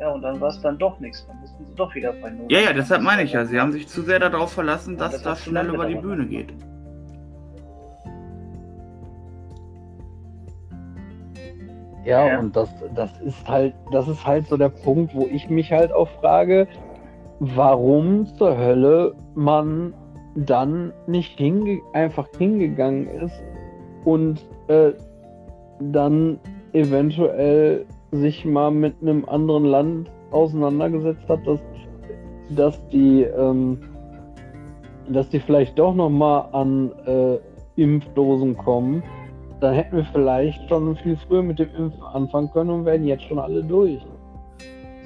Ja, 0.00 0.10
und 0.10 0.22
dann 0.22 0.40
war 0.40 0.48
es 0.48 0.60
dann 0.62 0.78
doch 0.78 0.98
nichts. 1.00 1.26
Dann 1.26 1.38
mussten 1.40 1.66
sie 1.66 1.74
doch 1.74 1.94
wieder 1.94 2.12
bei 2.14 2.30
Null. 2.30 2.46
Ja, 2.48 2.60
ja, 2.60 2.72
deshalb 2.72 3.02
meine 3.02 3.24
ich 3.24 3.32
ja. 3.32 3.44
Sie 3.44 3.60
haben 3.60 3.72
sich 3.72 3.86
zu 3.86 4.02
sehr 4.02 4.18
darauf 4.18 4.52
verlassen, 4.52 4.96
dass 4.96 5.12
das, 5.12 5.22
das 5.22 5.44
schnell 5.44 5.68
über 5.68 5.86
die 5.86 5.96
Bühne 5.96 6.26
geht. 6.26 6.54
Ja, 12.04 12.26
ja, 12.26 12.38
und 12.38 12.56
das, 12.56 12.70
das 12.94 13.20
ist 13.20 13.46
halt, 13.46 13.74
das 13.92 14.08
ist 14.08 14.26
halt 14.26 14.46
so 14.46 14.56
der 14.56 14.70
Punkt, 14.70 15.14
wo 15.14 15.26
ich 15.26 15.50
mich 15.50 15.70
halt 15.70 15.92
auch 15.92 16.08
frage, 16.20 16.66
warum 17.40 18.24
zur 18.36 18.56
Hölle 18.56 19.14
man 19.34 19.92
dann 20.46 20.92
nicht 21.06 21.38
hinge 21.38 21.80
einfach 21.92 22.28
hingegangen 22.38 23.08
ist 23.08 23.42
und 24.04 24.40
äh, 24.68 24.92
dann 25.80 26.38
eventuell 26.72 27.86
sich 28.12 28.44
mal 28.44 28.70
mit 28.70 28.94
einem 29.02 29.24
anderen 29.26 29.64
Land 29.64 30.10
auseinandergesetzt 30.30 31.28
hat, 31.28 31.46
dass, 31.46 31.60
dass 32.50 32.88
die 32.88 33.22
ähm, 33.22 33.78
dass 35.08 35.28
die 35.30 35.40
vielleicht 35.40 35.78
doch 35.78 35.94
noch 35.94 36.10
mal 36.10 36.40
an 36.52 36.92
äh, 37.06 37.38
Impfdosen 37.76 38.56
kommen, 38.56 39.02
dann 39.60 39.74
hätten 39.74 39.96
wir 39.96 40.04
vielleicht 40.12 40.68
schon 40.68 40.96
viel 40.96 41.16
früher 41.16 41.42
mit 41.42 41.58
dem 41.58 41.68
Impfen 41.76 42.02
anfangen 42.02 42.50
können 42.52 42.70
und 42.70 42.84
wären 42.84 43.04
jetzt 43.04 43.24
schon 43.24 43.38
alle 43.38 43.62
durch. 43.62 44.00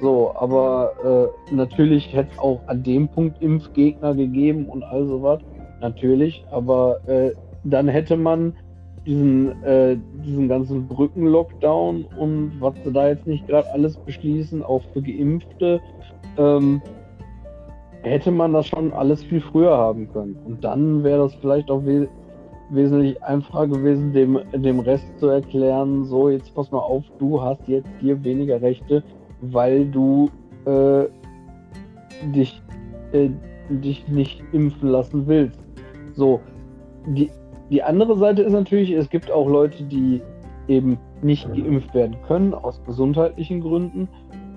So, 0.01 0.33
aber 0.35 1.31
äh, 1.49 1.53
natürlich 1.53 2.13
hätte 2.13 2.29
es 2.33 2.39
auch 2.39 2.59
an 2.67 2.83
dem 2.83 3.07
Punkt 3.07 3.41
Impfgegner 3.41 4.13
gegeben 4.13 4.65
und 4.65 4.83
all 4.83 5.05
sowas. 5.05 5.39
Natürlich, 5.81 6.43
aber 6.51 6.99
äh, 7.07 7.31
dann 7.63 7.87
hätte 7.87 8.17
man 8.17 8.53
diesen, 9.05 9.63
äh, 9.63 9.97
diesen 10.25 10.47
ganzen 10.47 10.87
Brücken-Lockdown 10.87 12.05
und 12.17 12.53
was 12.59 12.73
sie 12.83 12.91
da 12.91 13.09
jetzt 13.09 13.27
nicht 13.27 13.47
gerade 13.47 13.71
alles 13.71 13.97
beschließen, 13.97 14.63
auch 14.63 14.81
für 14.93 15.01
Geimpfte, 15.01 15.79
ähm, 16.37 16.81
hätte 18.01 18.31
man 18.31 18.53
das 18.53 18.67
schon 18.67 18.93
alles 18.93 19.23
viel 19.23 19.41
früher 19.41 19.77
haben 19.77 20.11
können. 20.11 20.37
Und 20.45 20.63
dann 20.63 21.03
wäre 21.03 21.19
das 21.19 21.35
vielleicht 21.35 21.69
auch 21.69 21.83
we 21.85 22.07
wesentlich 22.71 23.21
einfacher 23.23 23.67
gewesen, 23.67 24.11
dem, 24.11 24.39
dem 24.51 24.79
Rest 24.79 25.05
zu 25.19 25.27
erklären, 25.27 26.03
so 26.05 26.29
jetzt 26.29 26.55
pass 26.55 26.71
mal 26.71 26.79
auf, 26.79 27.03
du 27.19 27.39
hast 27.39 27.61
jetzt 27.67 27.87
hier 27.99 28.23
weniger 28.23 28.59
Rechte, 28.59 29.03
weil 29.51 29.85
du 29.85 30.29
äh, 30.65 31.05
dich, 32.33 32.61
äh, 33.11 33.29
dich 33.69 34.07
nicht 34.07 34.43
impfen 34.51 34.89
lassen 34.89 35.27
willst. 35.27 35.59
So, 36.13 36.39
die, 37.07 37.29
die 37.69 37.83
andere 37.83 38.17
Seite 38.17 38.41
ist 38.43 38.53
natürlich, 38.53 38.91
es 38.91 39.09
gibt 39.09 39.31
auch 39.31 39.47
Leute, 39.47 39.83
die 39.83 40.21
eben 40.67 40.97
nicht 41.21 41.47
geimpft 41.53 41.93
werden 41.93 42.15
können 42.27 42.53
aus 42.53 42.81
gesundheitlichen 42.85 43.61
Gründen. 43.61 44.07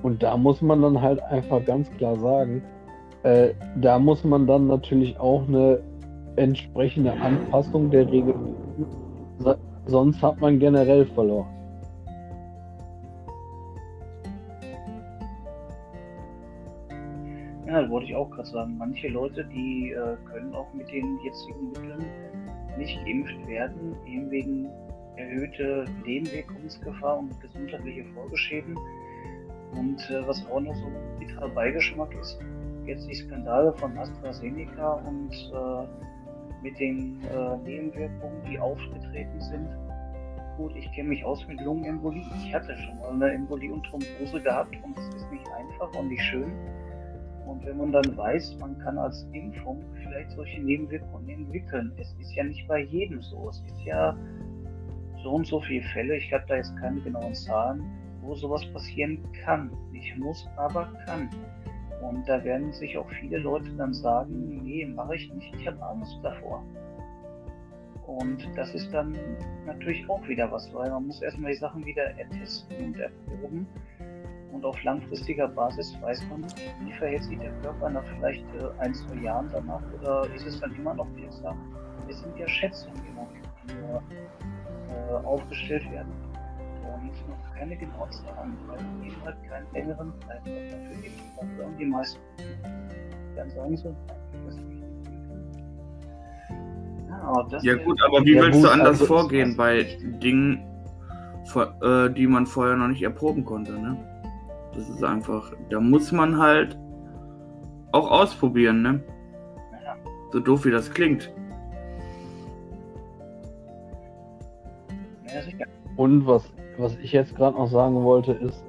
Und 0.02 0.22
da 0.22 0.36
muss 0.36 0.62
man 0.62 0.82
dann 0.82 1.00
halt 1.00 1.20
einfach 1.24 1.64
ganz 1.64 1.90
klar 1.92 2.16
sagen, 2.16 2.62
äh, 3.24 3.50
da 3.80 3.98
muss 3.98 4.24
man 4.24 4.46
dann 4.46 4.68
natürlich 4.68 5.18
auch 5.18 5.46
eine 5.48 5.80
entsprechende 6.36 7.12
Anpassung 7.12 7.90
der 7.90 8.10
Regeln. 8.10 8.54
Sonst 9.86 10.22
hat 10.22 10.40
man 10.40 10.58
generell 10.58 11.04
verloren. 11.06 11.57
Ja, 17.68 17.82
das 17.82 17.90
wollte 17.90 18.06
ich 18.06 18.16
auch 18.16 18.30
gerade 18.30 18.48
sagen. 18.48 18.78
Manche 18.78 19.08
Leute, 19.08 19.44
die 19.44 19.90
äh, 19.90 20.16
können 20.24 20.54
auch 20.54 20.72
mit 20.72 20.90
den 20.90 21.18
jetzigen 21.22 21.68
Mitteln 21.68 22.06
nicht 22.78 22.98
geimpft 23.04 23.46
werden, 23.46 23.94
eben 24.06 24.30
wegen 24.30 24.68
erhöhte 25.16 25.84
Nebenwirkungsgefahr 26.06 27.18
und 27.18 27.38
gesundheitliche 27.42 28.04
Folgeschäden. 28.14 28.74
Und 29.72 30.00
äh, 30.08 30.26
was 30.26 30.46
auch 30.50 30.60
noch 30.60 30.74
so 30.76 30.86
ein 30.86 31.18
bitterer 31.18 31.50
Beigeschmack 31.50 32.14
ist, 32.18 32.40
jetzt 32.86 33.06
die 33.06 33.14
Skandale 33.14 33.74
von 33.74 33.98
AstraZeneca 33.98 34.92
und 35.06 35.30
äh, 35.30 36.62
mit 36.62 36.78
den 36.80 37.20
äh, 37.24 37.56
Nebenwirkungen, 37.58 38.42
die 38.50 38.58
aufgetreten 38.58 39.40
sind. 39.42 39.68
Gut, 40.56 40.74
ich 40.74 40.90
kenne 40.92 41.10
mich 41.10 41.22
aus 41.22 41.46
mit 41.46 41.60
Lungenembolie. 41.60 42.24
Ich 42.46 42.54
hatte 42.54 42.74
schon 42.78 42.98
mal 42.98 43.10
eine 43.10 43.34
Embolie 43.34 43.70
und 43.70 43.84
Thrombose 43.84 44.40
gehabt 44.40 44.74
und 44.82 44.96
es 44.96 45.16
ist 45.16 45.30
nicht 45.30 45.46
einfach 45.52 45.94
und 46.00 46.08
nicht 46.08 46.22
schön. 46.22 46.50
Und 47.48 47.64
wenn 47.64 47.78
man 47.78 47.92
dann 47.92 48.14
weiß, 48.14 48.58
man 48.60 48.78
kann 48.80 48.98
als 48.98 49.26
Impfung 49.32 49.82
vielleicht 50.02 50.32
solche 50.32 50.60
Nebenwirkungen 50.60 51.30
entwickeln, 51.30 51.92
es 51.96 52.14
ist 52.20 52.34
ja 52.34 52.44
nicht 52.44 52.68
bei 52.68 52.80
jedem 52.80 53.22
so. 53.22 53.48
Es 53.48 53.60
ist 53.60 53.84
ja 53.86 54.14
so 55.22 55.30
und 55.30 55.46
so 55.46 55.58
viele 55.62 55.82
Fälle, 55.88 56.16
ich 56.16 56.30
habe 56.30 56.44
da 56.46 56.56
jetzt 56.56 56.76
keine 56.76 57.00
genauen 57.00 57.34
Zahlen, 57.34 57.82
wo 58.20 58.34
sowas 58.34 58.66
passieren 58.72 59.18
kann. 59.44 59.70
Nicht 59.92 60.14
muss, 60.18 60.46
aber 60.56 60.92
kann. 61.06 61.30
Und 62.02 62.28
da 62.28 62.44
werden 62.44 62.70
sich 62.72 62.98
auch 62.98 63.08
viele 63.18 63.38
Leute 63.38 63.70
dann 63.78 63.94
sagen, 63.94 64.62
nee, 64.62 64.84
mache 64.84 65.16
ich 65.16 65.32
nicht, 65.32 65.54
ich 65.58 65.66
habe 65.66 65.82
Angst 65.82 66.18
davor. 66.22 66.62
Und 68.06 68.46
das 68.56 68.74
ist 68.74 68.92
dann 68.92 69.16
natürlich 69.66 70.08
auch 70.08 70.26
wieder 70.28 70.52
was, 70.52 70.72
weil 70.74 70.90
man 70.90 71.06
muss 71.06 71.22
erstmal 71.22 71.52
die 71.52 71.58
Sachen 71.58 71.84
wieder 71.84 72.04
ertesten 72.18 72.84
und 72.84 72.98
erproben. 72.98 73.66
Und 74.52 74.64
auf 74.64 74.82
langfristiger 74.82 75.48
Basis 75.48 75.96
weiß 76.00 76.26
man 76.30 76.40
nicht, 76.40 76.58
wie 76.80 76.92
verhält 76.92 77.24
sich 77.24 77.38
der 77.38 77.52
Körper 77.62 77.90
nach 77.90 78.04
vielleicht 78.16 78.44
äh, 78.54 78.82
ein, 78.82 78.94
zwei 78.94 79.16
Jahren 79.16 79.48
danach 79.52 79.82
oder 80.00 80.26
ist 80.34 80.46
es 80.46 80.60
dann 80.60 80.74
immer 80.74 80.94
noch 80.94 81.06
wirksam? 81.14 81.58
Es 82.08 82.20
sind 82.20 82.36
ja 82.38 82.48
Schätzungen, 82.48 82.96
die 83.04 83.74
nur 83.74 84.02
äh, 84.88 85.26
aufgestellt 85.26 85.90
werden 85.90 86.12
und 86.82 87.28
noch 87.28 87.54
keine 87.56 87.76
genauen 87.76 88.10
Zahlen, 88.10 88.56
weil 88.66 88.78
es 88.78 89.12
eben 89.12 89.24
halt 89.24 89.36
keinen 89.48 89.66
längeren 89.72 90.12
Zeitraum 90.26 90.54
dafür 90.70 91.02
gibt. 91.02 91.20
Dafür 91.36 91.64
haben 91.64 91.76
die 91.78 91.84
meisten 91.84 92.20
dann 93.36 93.50
sagen 93.50 93.76
so, 93.76 93.94
ja, 97.08 97.58
ja 97.62 97.74
gut, 97.84 98.00
aber 98.04 98.24
wie 98.24 98.34
willst 98.34 98.62
du 98.62 98.68
anders 98.68 99.00
also 99.00 99.06
vorgehen 99.06 99.56
bei 99.56 99.84
Dingen, 100.22 100.62
äh, 101.82 102.10
die 102.10 102.26
man 102.26 102.46
vorher 102.46 102.76
noch 102.76 102.88
nicht 102.88 103.02
erproben 103.02 103.44
konnte, 103.44 103.72
ne? 103.72 103.96
Das 104.78 104.88
ist 104.88 105.02
einfach, 105.02 105.52
da 105.70 105.80
muss 105.80 106.12
man 106.12 106.38
halt 106.38 106.78
auch 107.90 108.08
ausprobieren, 108.12 108.82
ne? 108.82 109.02
Ja. 109.84 109.96
So 110.30 110.38
doof 110.38 110.64
wie 110.66 110.70
das 110.70 110.88
klingt. 110.88 111.32
Und 115.96 116.24
was, 116.28 116.48
was 116.78 116.96
ich 116.98 117.10
jetzt 117.10 117.34
gerade 117.34 117.56
noch 117.56 117.66
sagen 117.66 118.04
wollte, 118.04 118.34
ist, 118.34 118.64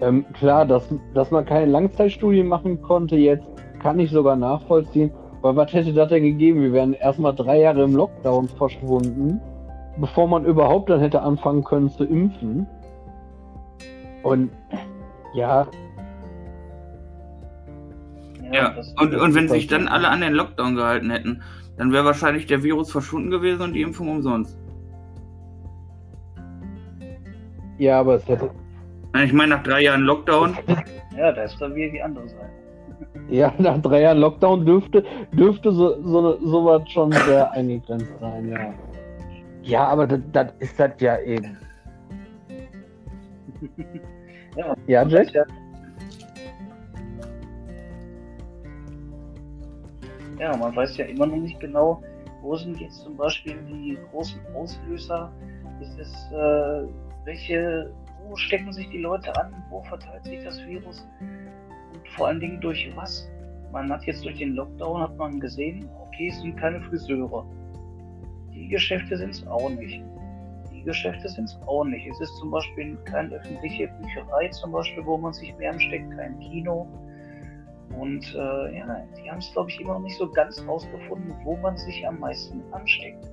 ähm, 0.00 0.24
klar, 0.32 0.66
dass, 0.66 0.92
dass 1.14 1.30
man 1.30 1.44
keine 1.44 1.70
Langzeitstudien 1.70 2.48
machen 2.48 2.82
konnte, 2.82 3.14
jetzt 3.14 3.46
kann 3.78 4.00
ich 4.00 4.10
sogar 4.10 4.34
nachvollziehen. 4.34 5.12
Weil 5.40 5.54
was 5.54 5.72
hätte 5.72 5.92
das 5.92 6.08
denn 6.08 6.24
gegeben? 6.24 6.62
Wir 6.62 6.72
wären 6.72 6.94
erstmal 6.94 7.32
drei 7.32 7.60
Jahre 7.60 7.84
im 7.84 7.94
Lockdown 7.94 8.48
verschwunden, 8.48 9.40
bevor 9.98 10.26
man 10.26 10.44
überhaupt 10.46 10.90
dann 10.90 10.98
hätte 10.98 11.22
anfangen 11.22 11.62
können 11.62 11.90
zu 11.90 12.02
impfen. 12.02 12.66
Und 14.24 14.50
ja. 15.34 15.66
Ja, 18.52 18.74
und, 19.00 19.14
und 19.14 19.34
wenn 19.34 19.48
sich 19.48 19.66
dann 19.66 19.88
alle 19.88 20.08
an 20.08 20.20
den 20.20 20.34
Lockdown 20.34 20.76
gehalten 20.76 21.10
hätten, 21.10 21.42
dann 21.76 21.92
wäre 21.92 22.04
wahrscheinlich 22.04 22.46
der 22.46 22.62
Virus 22.62 22.92
verschwunden 22.92 23.30
gewesen 23.30 23.62
und 23.62 23.72
die 23.72 23.82
Impfung 23.82 24.08
umsonst. 24.08 24.56
Ja, 27.78 28.00
aber 28.00 28.16
es 28.16 28.28
hätte. 28.28 28.50
Ich 29.24 29.32
meine, 29.32 29.56
nach 29.56 29.62
drei 29.62 29.82
Jahren 29.82 30.02
Lockdown. 30.02 30.56
Ja, 31.16 31.30
da 31.30 31.42
ist 31.42 31.56
dann 31.60 31.76
wieder 31.76 31.92
die 31.92 32.02
andere 32.02 32.28
Seite. 32.28 32.50
Ja, 33.28 33.54
nach 33.58 33.78
drei 33.78 34.02
Jahren 34.02 34.18
Lockdown 34.18 34.66
dürfte, 34.66 35.04
dürfte 35.32 35.72
so, 35.72 36.02
so, 36.02 36.38
sowas 36.44 36.82
schon 36.90 37.12
sehr 37.12 37.50
eingegrenzt 37.52 38.12
sein, 38.20 38.48
ja. 38.48 38.74
Ja, 39.62 39.86
aber 39.86 40.06
das, 40.06 40.20
das 40.32 40.48
ist 40.58 40.78
das 40.78 40.90
ja 40.98 41.18
eben. 41.20 41.56
Ja, 44.56 44.74
Ja, 44.86 45.06
Jack? 45.06 45.28
ja. 50.38 50.56
Man 50.56 50.74
weiß 50.76 50.96
ja 50.96 51.06
immer 51.06 51.26
noch 51.26 51.36
nicht 51.36 51.58
genau, 51.60 52.02
wo 52.42 52.56
sind 52.56 52.78
jetzt 52.80 53.00
zum 53.02 53.16
Beispiel 53.16 53.56
die 53.68 53.98
großen 54.10 54.40
Auslöser? 54.54 55.32
Ist 55.80 55.98
es, 55.98 56.12
äh, 56.32 56.86
welche, 57.24 57.92
wo 58.28 58.36
stecken 58.36 58.72
sich 58.72 58.88
die 58.90 58.98
Leute 58.98 59.34
an? 59.36 59.52
Wo 59.70 59.82
verteilt 59.82 60.24
sich 60.24 60.44
das 60.44 60.64
Virus? 60.66 61.06
Und 61.20 62.08
vor 62.16 62.28
allen 62.28 62.40
Dingen 62.40 62.60
durch 62.60 62.92
was? 62.94 63.28
Man 63.72 63.90
hat 63.90 64.04
jetzt 64.04 64.24
durch 64.24 64.38
den 64.38 64.54
Lockdown 64.54 65.00
hat 65.02 65.16
man 65.16 65.40
gesehen, 65.40 65.88
okay, 66.00 66.28
es 66.28 66.40
sind 66.40 66.56
keine 66.56 66.80
Friseure. 66.82 67.44
Die 68.52 68.68
Geschäfte 68.68 69.16
sind 69.16 69.30
es 69.30 69.44
auch 69.48 69.68
nicht. 69.68 70.00
Geschäfte 70.84 71.28
sind 71.28 71.44
es 71.44 71.58
auch 71.66 71.84
nicht. 71.84 72.06
Es 72.06 72.20
ist 72.20 72.36
zum 72.36 72.50
Beispiel 72.50 72.96
keine 73.04 73.34
öffentliche 73.36 73.88
Bücherei, 74.00 74.48
zum 74.48 74.72
Beispiel, 74.72 75.04
wo 75.04 75.16
man 75.16 75.32
sich 75.32 75.56
mehr 75.56 75.72
ansteckt, 75.72 76.10
kein 76.16 76.38
Kino. 76.40 76.86
Und 77.98 78.24
äh, 78.34 78.78
ja, 78.78 79.04
die 79.16 79.30
haben 79.30 79.38
es, 79.38 79.52
glaube 79.52 79.70
ich, 79.70 79.80
immer 79.80 79.94
noch 79.94 80.00
nicht 80.00 80.16
so 80.16 80.30
ganz 80.30 80.64
rausgefunden, 80.66 81.34
wo 81.44 81.56
man 81.56 81.76
sich 81.76 82.06
am 82.06 82.18
meisten 82.18 82.62
ansteckt. 82.72 83.24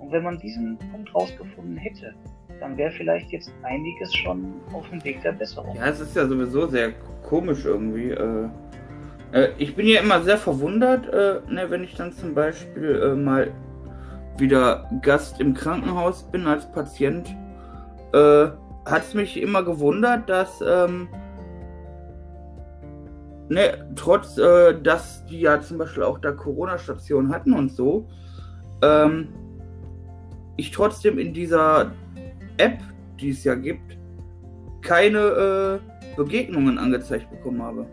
Und 0.00 0.12
wenn 0.12 0.22
man 0.22 0.38
diesen 0.38 0.78
Punkt 0.92 1.14
rausgefunden 1.14 1.76
hätte, 1.76 2.14
dann 2.60 2.76
wäre 2.76 2.90
vielleicht 2.92 3.30
jetzt 3.30 3.52
einiges 3.62 4.14
schon 4.14 4.54
auf 4.72 4.88
dem 4.90 5.02
Weg 5.04 5.22
der 5.22 5.32
Besserung. 5.32 5.76
Ja, 5.76 5.88
es 5.88 6.00
ist 6.00 6.14
ja 6.14 6.26
sowieso 6.26 6.66
sehr 6.66 6.92
komisch 7.22 7.64
irgendwie. 7.64 8.10
Äh, 8.10 8.48
äh, 9.32 9.48
ich 9.58 9.74
bin 9.74 9.86
ja 9.86 10.00
immer 10.00 10.22
sehr 10.22 10.38
verwundert, 10.38 11.08
äh, 11.08 11.40
ne, 11.52 11.66
wenn 11.68 11.84
ich 11.84 11.94
dann 11.94 12.12
zum 12.12 12.34
Beispiel 12.34 13.02
äh, 13.02 13.14
mal 13.14 13.50
wieder 14.38 14.88
Gast 15.02 15.40
im 15.40 15.54
Krankenhaus 15.54 16.22
bin 16.24 16.46
als 16.46 16.70
Patient. 16.70 17.34
Äh, 18.12 18.48
Hat 18.84 19.02
es 19.02 19.14
mich 19.14 19.40
immer 19.40 19.62
gewundert, 19.62 20.28
dass 20.28 20.60
ähm, 20.60 21.08
ne, 23.48 23.88
trotz, 23.96 24.38
äh, 24.38 24.80
dass 24.80 25.24
die 25.26 25.40
ja 25.40 25.60
zum 25.60 25.78
Beispiel 25.78 26.02
auch 26.02 26.18
da 26.18 26.32
Corona-Stationen 26.32 27.32
hatten 27.32 27.52
und 27.52 27.72
so, 27.72 28.06
ähm, 28.82 29.28
ich 30.56 30.70
trotzdem 30.70 31.18
in 31.18 31.34
dieser 31.34 31.92
App, 32.56 32.78
die 33.20 33.30
es 33.30 33.44
ja 33.44 33.54
gibt, 33.54 33.98
keine 34.82 35.18
äh, 35.18 36.16
Begegnungen 36.16 36.78
angezeigt 36.78 37.30
bekommen 37.30 37.62
habe. 37.62 37.86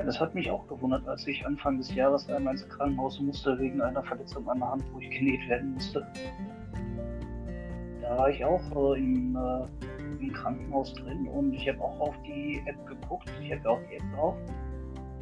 Ja, 0.00 0.06
das 0.06 0.18
hat 0.18 0.34
mich 0.34 0.50
auch 0.50 0.66
gewundert, 0.66 1.06
als 1.06 1.26
ich 1.26 1.44
Anfang 1.44 1.76
des 1.76 1.94
Jahres 1.94 2.26
einmal 2.30 2.54
ins 2.54 2.66
Krankenhaus 2.70 3.20
musste 3.20 3.58
wegen 3.58 3.82
einer 3.82 4.02
Verletzung 4.02 4.48
an 4.48 4.60
der 4.60 4.70
Hand, 4.70 4.84
wo 4.94 4.98
ich 4.98 5.10
genäht 5.10 5.46
werden 5.46 5.74
musste. 5.74 6.06
Da 8.00 8.16
war 8.16 8.30
ich 8.30 8.42
auch 8.42 8.94
äh, 8.94 8.98
im, 8.98 9.36
äh, 9.36 10.22
im 10.22 10.32
Krankenhaus 10.32 10.94
drin 10.94 11.28
und 11.28 11.52
ich 11.52 11.68
habe 11.68 11.82
auch 11.82 12.00
auf 12.00 12.14
die 12.22 12.62
App 12.64 12.86
geguckt. 12.86 13.30
Ich 13.42 13.52
habe 13.52 13.68
auch 13.68 13.78
die 13.90 13.96
App 13.96 14.02
drauf. 14.14 14.36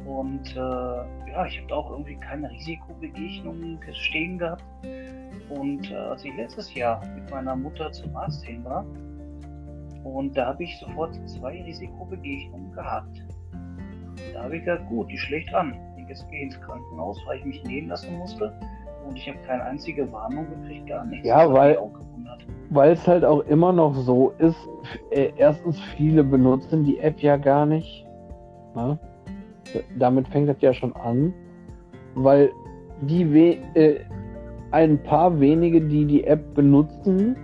Und 0.05 0.55
äh, 0.55 1.29
ja, 1.29 1.45
ich 1.45 1.57
habe 1.57 1.67
da 1.67 1.75
auch 1.75 1.91
irgendwie 1.91 2.15
keine 2.15 2.49
Risikobegegnungen 2.49 3.79
stehen 3.91 4.37
gehabt. 4.37 4.63
Und 5.49 5.91
äh, 5.91 5.95
als 5.95 6.23
ich 6.23 6.33
letztes 6.37 6.73
Jahr 6.73 7.05
mit 7.15 7.29
meiner 7.29 7.57
Mutter 7.57 7.91
zum 7.91 8.15
Arzt 8.15 8.45
hin 8.45 8.63
war, 8.63 8.85
und 10.05 10.37
da 10.37 10.45
habe 10.45 10.63
ich 10.63 10.79
sofort 10.79 11.13
zwei 11.27 11.61
Risikobegegnungen 11.63 12.71
gehabt. 12.71 13.21
Da 14.33 14.43
habe 14.43 14.57
ich 14.57 14.65
gesagt, 14.65 14.87
gut, 14.89 15.09
die 15.09 15.17
schlägt 15.17 15.53
an. 15.53 15.73
Und 15.97 16.07
jetzt 16.07 16.27
gehe 16.29 16.39
ich 16.39 16.45
ins 16.45 16.61
Krankenhaus, 16.61 17.17
weil 17.25 17.39
ich 17.39 17.45
mich 17.45 17.63
nähen 17.63 17.87
lassen 17.87 18.17
musste. 18.17 18.53
Und 19.07 19.15
ich 19.15 19.27
habe 19.27 19.37
keine 19.45 19.63
einzige 19.63 20.11
Warnung 20.11 20.47
gekriegt, 20.49 20.87
gar 20.87 21.05
nichts. 21.05 21.27
Ja, 21.27 21.51
weil-. 21.51 21.77
Weil 22.71 22.91
es 22.91 23.07
halt 23.07 23.25
auch 23.25 23.41
immer 23.45 23.73
noch 23.73 23.95
so 23.95 24.31
ist, 24.37 24.69
äh, 25.09 25.31
erstens 25.37 25.81
viele 25.97 26.23
benutzen 26.23 26.83
die 26.83 26.99
App 26.99 27.19
ja 27.19 27.35
gar 27.37 27.65
nicht. 27.65 28.05
Ne? 28.75 28.99
Damit 29.97 30.27
fängt 30.27 30.49
das 30.49 30.61
ja 30.61 30.71
schon 30.71 30.95
an. 30.95 31.33
Weil 32.13 32.51
die 33.01 33.33
we 33.33 33.57
äh, 33.73 34.01
ein 34.71 35.01
paar 35.01 35.39
wenige, 35.39 35.81
die 35.81 36.05
die 36.05 36.23
App 36.25 36.53
benutzen, 36.53 37.35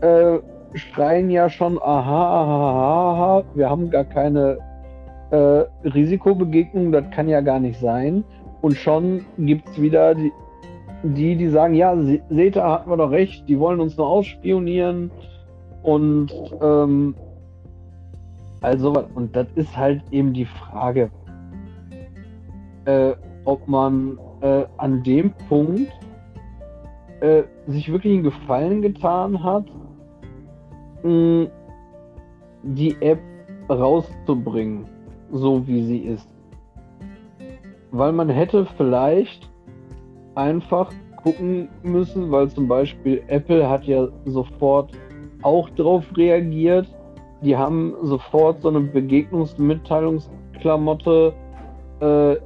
äh, 0.00 0.38
schreien 0.74 1.30
ja 1.30 1.48
schon, 1.48 1.78
aha, 1.78 1.88
aha, 1.88 2.42
aha, 2.44 3.12
aha, 3.12 3.44
wir 3.54 3.68
haben 3.68 3.90
gar 3.90 4.04
keine 4.04 4.58
äh, 5.30 5.64
Risikobegegnung, 5.84 6.92
das 6.92 7.10
kann 7.10 7.28
ja 7.28 7.40
gar 7.40 7.60
nicht 7.60 7.78
sein. 7.80 8.24
Und 8.60 8.76
schon 8.76 9.24
gibt 9.38 9.68
es 9.68 9.80
wieder 9.80 10.14
die, 10.14 10.32
die, 11.02 11.36
die 11.36 11.48
sagen, 11.48 11.74
ja, 11.74 11.96
Se- 11.96 12.20
SETA 12.28 12.70
hatten 12.72 12.90
wir 12.90 12.96
doch 12.96 13.10
recht, 13.10 13.48
die 13.48 13.58
wollen 13.58 13.80
uns 13.80 13.96
nur 13.96 14.08
ausspionieren 14.08 15.10
und 15.82 16.32
ähm, 16.60 17.14
also. 18.60 19.04
Und 19.14 19.36
das 19.36 19.46
ist 19.54 19.76
halt 19.76 20.02
eben 20.10 20.32
die 20.32 20.46
Frage, 20.46 21.10
äh, 22.86 23.12
ob 23.44 23.68
man 23.68 24.18
äh, 24.40 24.64
an 24.78 25.02
dem 25.04 25.32
Punkt 25.48 25.92
äh, 27.20 27.44
sich 27.66 27.92
wirklich 27.92 28.14
einen 28.14 28.24
Gefallen 28.24 28.82
getan 28.82 29.42
hat, 29.44 29.64
mh, 31.04 31.46
die 32.64 32.96
App 33.00 33.20
rauszubringen, 33.70 34.86
so 35.32 35.66
wie 35.66 35.82
sie 35.82 35.98
ist. 35.98 36.28
Weil 37.90 38.12
man 38.12 38.28
hätte 38.28 38.66
vielleicht 38.76 39.50
einfach 40.34 40.92
gucken 41.22 41.68
müssen, 41.82 42.30
weil 42.30 42.48
zum 42.48 42.68
Beispiel 42.68 43.22
Apple 43.28 43.66
hat 43.68 43.84
ja 43.84 44.08
sofort 44.24 44.92
auch 45.42 45.68
darauf 45.70 46.04
reagiert. 46.16 46.86
Die 47.42 47.56
haben 47.56 47.94
sofort 48.02 48.62
so 48.62 48.68
eine 48.68 48.80
Begegnungsmitteilungsklamotte 48.80 51.32
äh, 52.00 52.36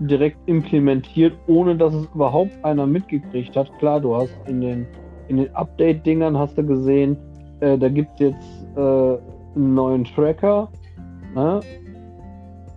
direkt 0.00 0.38
implementiert, 0.46 1.34
ohne 1.46 1.76
dass 1.76 1.94
es 1.94 2.08
überhaupt 2.14 2.52
einer 2.62 2.86
mitgekriegt 2.86 3.56
hat. 3.56 3.70
Klar, 3.78 4.00
du 4.00 4.16
hast 4.16 4.34
in 4.46 4.60
den, 4.60 4.86
in 5.28 5.38
den 5.38 5.54
Update-Dingern 5.54 6.38
hast 6.38 6.58
du 6.58 6.64
gesehen, 6.64 7.16
äh, 7.60 7.78
da 7.78 7.88
gibt 7.88 8.10
es 8.14 8.20
jetzt 8.20 8.66
äh, 8.76 8.80
einen 8.80 9.74
neuen 9.74 10.04
Tracker. 10.04 10.68
Ne? 11.34 11.60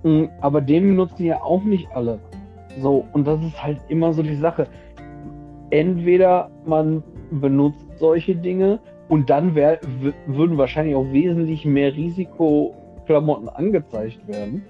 Mm, 0.04 0.26
Aber 0.42 0.62
den 0.62 0.90
benutzen 0.90 1.26
ja 1.26 1.42
auch 1.42 1.64
nicht 1.64 1.88
alle. 1.94 2.20
So, 2.82 3.06
und 3.14 3.26
das 3.26 3.42
ist 3.42 3.62
halt 3.62 3.80
immer 3.90 4.14
so 4.14 4.24
die 4.24 4.36
Sache. 4.36 4.68
Entweder 5.70 6.50
man 6.66 7.04
benutzt 7.32 7.86
solche 7.98 8.36
Dinge 8.36 8.80
und 9.10 9.30
dann 9.30 9.56
wär, 9.56 9.80
würden 10.28 10.58
wahrscheinlich 10.58 10.96
auch 10.96 11.12
wesentlich 11.12 11.66
mehr 11.66 11.94
Risikoklamotten 11.94 13.50
angezeigt 13.50 14.28
werden. 14.28 14.64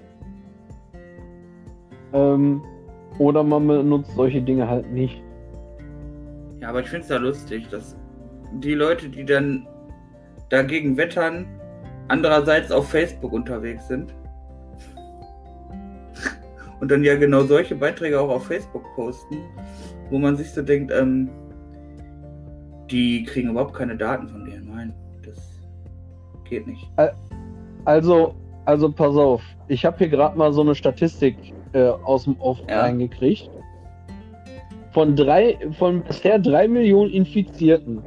Ähm, 2.12 2.62
oder 3.18 3.42
man 3.42 3.66
benutzt 3.66 4.12
solche 4.14 4.42
Dinge 4.42 4.68
halt 4.68 4.90
nicht. 4.92 5.22
Ja, 6.60 6.70
aber 6.70 6.80
ich 6.80 6.88
finde 6.88 7.02
es 7.04 7.08
ja 7.10 7.18
lustig, 7.18 7.68
dass 7.68 7.96
die 8.54 8.74
Leute, 8.74 9.08
die 9.08 9.24
dann 9.24 9.66
dagegen 10.48 10.96
wettern, 10.96 11.46
andererseits 12.08 12.70
auf 12.70 12.88
Facebook 12.88 13.32
unterwegs 13.32 13.88
sind. 13.88 14.14
Und 16.80 16.90
dann 16.90 17.02
ja 17.04 17.16
genau 17.16 17.42
solche 17.44 17.74
Beiträge 17.74 18.20
auch 18.20 18.28
auf 18.28 18.46
Facebook 18.46 18.84
posten, 18.94 19.38
wo 20.10 20.18
man 20.18 20.36
sich 20.36 20.50
so 20.52 20.62
denkt, 20.62 20.92
ähm, 20.92 21.28
die 22.90 23.24
kriegen 23.24 23.50
überhaupt 23.50 23.74
keine 23.74 23.96
Daten 23.96 24.28
von 24.28 24.44
denen. 24.44 24.68
Nein, 24.74 24.92
das 25.24 25.38
geht 26.48 26.66
nicht. 26.66 26.90
Also, 27.86 28.34
also 28.66 28.90
pass 28.90 29.16
auf, 29.16 29.42
ich 29.68 29.84
habe 29.84 29.96
hier 29.98 30.08
gerade 30.08 30.36
mal 30.36 30.52
so 30.52 30.60
eine 30.60 30.74
Statistik 30.74 31.36
äh, 31.72 31.88
aus 32.04 32.24
dem 32.24 32.38
Off 32.40 32.58
Ja. 32.68 32.80
reingekriegt. 32.82 33.50
von 34.92 35.16
drei, 35.16 35.58
von 35.78 36.02
bisher 36.02 36.38
drei 36.38 36.68
Millionen 36.68 37.10
Infizierten 37.10 38.02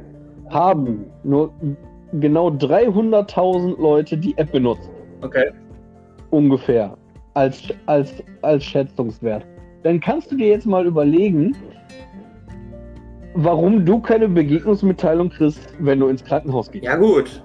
haben 0.48 1.04
nur 1.24 1.52
genau 2.12 2.48
300.000 2.48 3.78
Leute 3.80 4.16
die 4.16 4.36
App 4.38 4.52
benutzt. 4.52 4.88
Okay. 5.20 5.50
Ungefähr. 6.30 6.96
Als, 7.38 7.62
als, 7.86 8.12
als 8.42 8.64
Schätzungswert. 8.64 9.46
Dann 9.84 10.00
kannst 10.00 10.32
du 10.32 10.36
dir 10.36 10.48
jetzt 10.48 10.66
mal 10.66 10.84
überlegen, 10.84 11.54
warum 13.34 13.86
du 13.86 14.00
keine 14.00 14.28
Begegnungsmitteilung 14.28 15.30
kriegst, 15.30 15.72
wenn 15.78 16.00
du 16.00 16.08
ins 16.08 16.24
Krankenhaus 16.24 16.68
gehst. 16.68 16.84
Ja, 16.84 16.96
gut. 16.96 17.40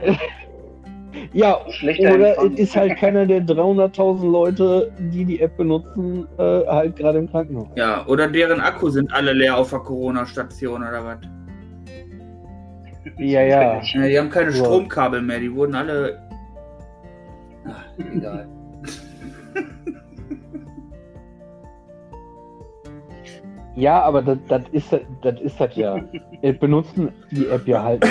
Ja, 1.34 1.60
Schlechter 1.70 2.14
oder 2.14 2.30
Empfang. 2.30 2.52
es 2.52 2.58
ist 2.58 2.76
halt 2.76 2.96
keiner 2.98 3.24
der 3.24 3.40
300.000 3.40 4.30
Leute, 4.30 4.92
die 4.98 5.24
die 5.24 5.40
App 5.40 5.56
benutzen, 5.56 6.26
äh, 6.36 6.66
halt 6.66 6.96
gerade 6.96 7.20
im 7.20 7.30
Krankenhaus. 7.30 7.68
Ja, 7.74 8.06
oder 8.06 8.28
deren 8.28 8.60
Akku 8.60 8.90
sind 8.90 9.10
alle 9.14 9.32
leer 9.32 9.56
auf 9.56 9.70
der 9.70 9.78
Corona-Station 9.78 10.82
oder 10.82 11.04
was? 11.04 11.18
Ja, 13.18 13.42
ja. 13.42 13.80
Ja, 13.82 14.06
die 14.06 14.18
haben 14.18 14.30
keine 14.30 14.50
Ja. 14.50 14.56
Stromkabel 14.56 15.22
mehr, 15.22 15.40
die 15.40 15.52
wurden 15.54 15.74
alle. 15.74 16.22
Ach, 17.66 17.84
egal. 17.98 18.48
Ja, 23.74 24.02
aber 24.02 24.20
das, 24.20 24.38
das 24.48 24.62
ist 24.72 24.92
das 25.22 25.40
ist 25.40 25.58
halt 25.58 25.74
ja. 25.76 25.98
Wir 26.42 26.52
benutzen 26.52 27.10
die 27.30 27.46
App 27.46 27.66
ja 27.66 27.82
halt. 27.82 28.04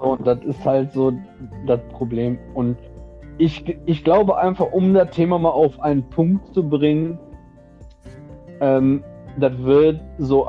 Und 0.00 0.26
das 0.26 0.38
ist 0.44 0.64
halt 0.64 0.92
so 0.92 1.12
das 1.66 1.80
Problem. 1.90 2.38
Und 2.54 2.78
ich, 3.38 3.64
ich 3.86 4.04
glaube 4.04 4.38
einfach, 4.38 4.72
um 4.72 4.94
das 4.94 5.10
Thema 5.10 5.38
mal 5.38 5.50
auf 5.50 5.78
einen 5.80 6.02
Punkt 6.10 6.54
zu 6.54 6.68
bringen, 6.68 7.18
ähm, 8.60 9.02
das 9.38 9.52
wird 9.58 10.00
so 10.18 10.46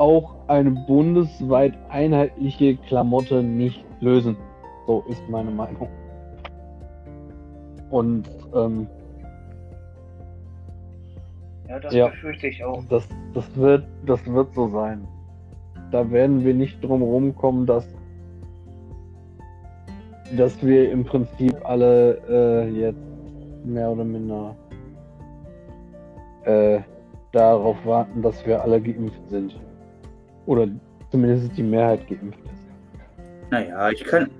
auch 0.00 0.34
eine 0.48 0.70
bundesweit 0.70 1.74
einheitliche 1.90 2.76
Klamotte 2.76 3.42
nicht 3.42 3.84
lösen. 4.00 4.36
So 4.86 5.04
ist 5.08 5.22
meine 5.28 5.50
Meinung. 5.50 5.88
Und 7.90 8.28
ähm, 8.54 8.86
Ja, 11.68 11.78
das 11.78 11.94
Ja. 11.94 12.08
befürchte 12.08 12.48
ich 12.48 12.64
auch. 12.64 12.82
Das, 12.88 13.06
das, 13.34 13.56
wird, 13.56 13.84
das 14.06 14.26
wird 14.26 14.52
so 14.54 14.68
sein. 14.68 15.06
Da 15.92 16.10
werden 16.10 16.44
wir 16.44 16.54
nicht 16.54 16.82
drum 16.82 17.02
rumkommen, 17.02 17.66
dass, 17.66 17.86
dass 20.36 20.64
wir 20.64 20.90
im 20.90 21.04
Prinzip 21.04 21.54
alle 21.64 22.18
äh, 22.28 22.68
jetzt 22.70 22.98
mehr 23.64 23.90
oder 23.90 24.04
minder 24.04 24.56
äh, 26.44 26.80
darauf 27.32 27.76
warten, 27.84 28.22
dass 28.22 28.44
wir 28.46 28.62
alle 28.62 28.80
geimpft 28.80 29.28
sind. 29.28 29.54
Oder 30.46 30.68
zumindest 31.10 31.56
die 31.56 31.62
Mehrheit 31.62 32.06
geimpft 32.08 32.38
ist. 32.44 33.50
Naja, 33.50 33.90
ich 33.90 34.04
kann. 34.04 34.30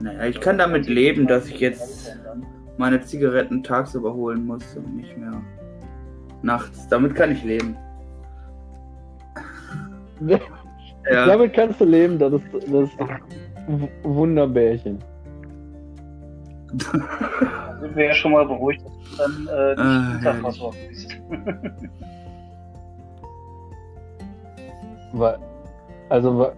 Naja, 0.00 0.26
ich 0.26 0.40
kann 0.40 0.58
damit 0.58 0.86
leben, 0.86 1.26
dass 1.26 1.48
ich 1.48 1.60
jetzt 1.60 2.18
meine 2.76 3.00
Zigaretten 3.00 3.62
tagsüber 3.62 4.12
holen 4.12 4.44
muss 4.46 4.76
und 4.76 4.96
nicht 4.96 5.16
mehr 5.16 5.40
nachts. 6.42 6.88
Damit 6.88 7.14
kann 7.14 7.32
ich 7.32 7.42
leben. 7.44 7.76
Ja, 11.10 11.26
Damit 11.26 11.52
kannst 11.52 11.78
du 11.82 11.84
leben, 11.84 12.18
das 12.18 12.32
ist 12.32 12.44
das 12.54 12.88
ist 12.88 12.98
Wunderbärchen. 14.04 14.98
Da 17.84 17.88
sind 17.88 17.96
wir 17.98 18.06
ja 18.06 18.14
schon 18.14 18.32
mal 18.32 18.46
beruhigt, 18.46 18.82
dass 18.82 18.92
du 19.10 19.16
dann 19.18 19.46
äh, 19.46 19.74
Ah, 19.78 19.84
nicht 19.84 20.14
unterversorgt 20.26 20.78
bist. 20.88 21.20
Weil, 25.12 25.38
also, 26.08 26.38
wa- 26.38 26.52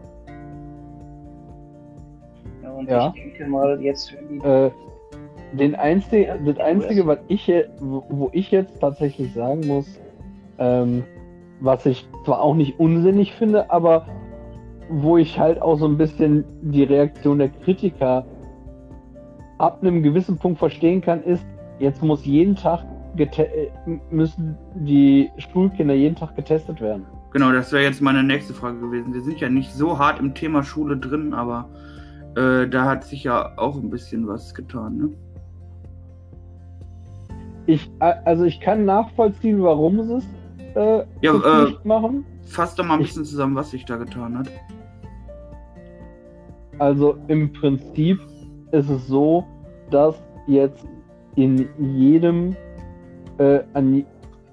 Ja, 2.63 2.71
und 2.71 2.89
Ja. 2.89 3.13
ich 3.17 3.23
denke 3.23 3.47
mal, 3.51 3.81
jetzt 3.83 4.11
für 4.13 4.23
die 4.25 4.39
Äh, 4.39 4.71
den 5.53 5.75
einzig, 5.75 6.29
das 6.45 6.59
Einzige, 6.59 7.05
was 7.09 7.19
ich, 7.27 7.53
wo 7.81 8.29
ich 8.33 8.53
jetzt 8.53 8.81
tatsächlich 8.81 9.33
sagen 9.35 9.67
muss, 9.67 9.99
ähm, 10.59 11.03
was 11.61 11.85
ich 11.87 12.09
zwar 12.25 12.41
auch 12.41 12.55
nicht 12.55 12.79
unsinnig 12.79 13.33
finde, 13.35 13.69
aber 13.71 14.07
wo 14.91 15.17
ich 15.17 15.41
halt 15.41 15.61
auch 15.61 15.75
so 15.77 15.87
ein 15.87 15.99
bisschen 15.99 16.45
die 16.63 16.85
Reaktion 16.85 17.41
der 17.41 17.49
Kritiker 17.49 18.25
ab 19.59 19.79
einem 19.83 20.03
gewissen 20.03 20.37
Punkt 20.39 20.59
verstehen 20.59 21.01
kann, 21.01 21.23
ist, 21.23 21.45
jetzt 21.79 22.03
muss 22.03 22.25
jeden 22.25 22.57
Tag 22.57 22.85
äh, 23.19 23.69
müssen 24.11 24.57
die 24.75 25.31
Schulkinder 25.39 25.95
jeden 25.95 26.17
Tag 26.17 26.37
getestet 26.37 26.81
werden. 26.81 27.07
genau, 27.33 27.51
das 27.53 27.73
wäre 27.73 27.83
jetzt 27.85 28.03
meine 28.03 28.23
nächste 28.23 28.53
Frage 28.55 28.79
gewesen. 28.81 29.15
Wir 29.15 29.23
sind 29.23 29.41
ja 29.41 29.49
nicht 29.49 29.73
so 29.73 29.99
hart 29.99 30.21
im 30.21 30.35
Thema 30.35 30.63
Schule 30.63 30.97
drin, 30.99 31.33
aber 31.33 31.69
äh, 32.37 32.69
da 32.69 32.85
hat 32.85 33.05
sich 33.05 33.25
ja 33.25 33.53
auch 33.57 33.77
ein 33.77 33.89
bisschen 33.89 34.27
was 34.29 34.55
getan, 34.55 34.97
ne? 34.99 35.09
Ich, 37.69 37.91
also 37.99 38.45
ich 38.45 38.61
kann 38.61 38.85
nachvollziehen, 38.85 39.61
warum 39.63 40.01
sie 40.07 40.15
es 40.19 40.27
äh, 40.77 41.05
Ja, 41.23 41.65
äh, 41.65 41.73
machen. 41.85 42.25
Fass 42.45 42.75
doch 42.77 42.85
mal 42.85 42.95
ein 42.95 43.01
Ich- 43.01 43.09
bisschen 43.09 43.25
zusammen, 43.25 43.57
was 43.57 43.71
sich 43.71 43.85
da 43.87 43.97
getan 43.97 44.39
hat. 44.39 44.49
Also 46.79 47.17
im 47.29 47.53
Prinzip 47.53 48.21
ist 48.73 48.91
es 48.91 49.07
so, 49.07 49.45
dass 49.91 50.23
jetzt 50.47 50.87
in 51.37 51.69
jedem, 51.79 52.57
äh, 53.39 53.61
an, 53.75 54.05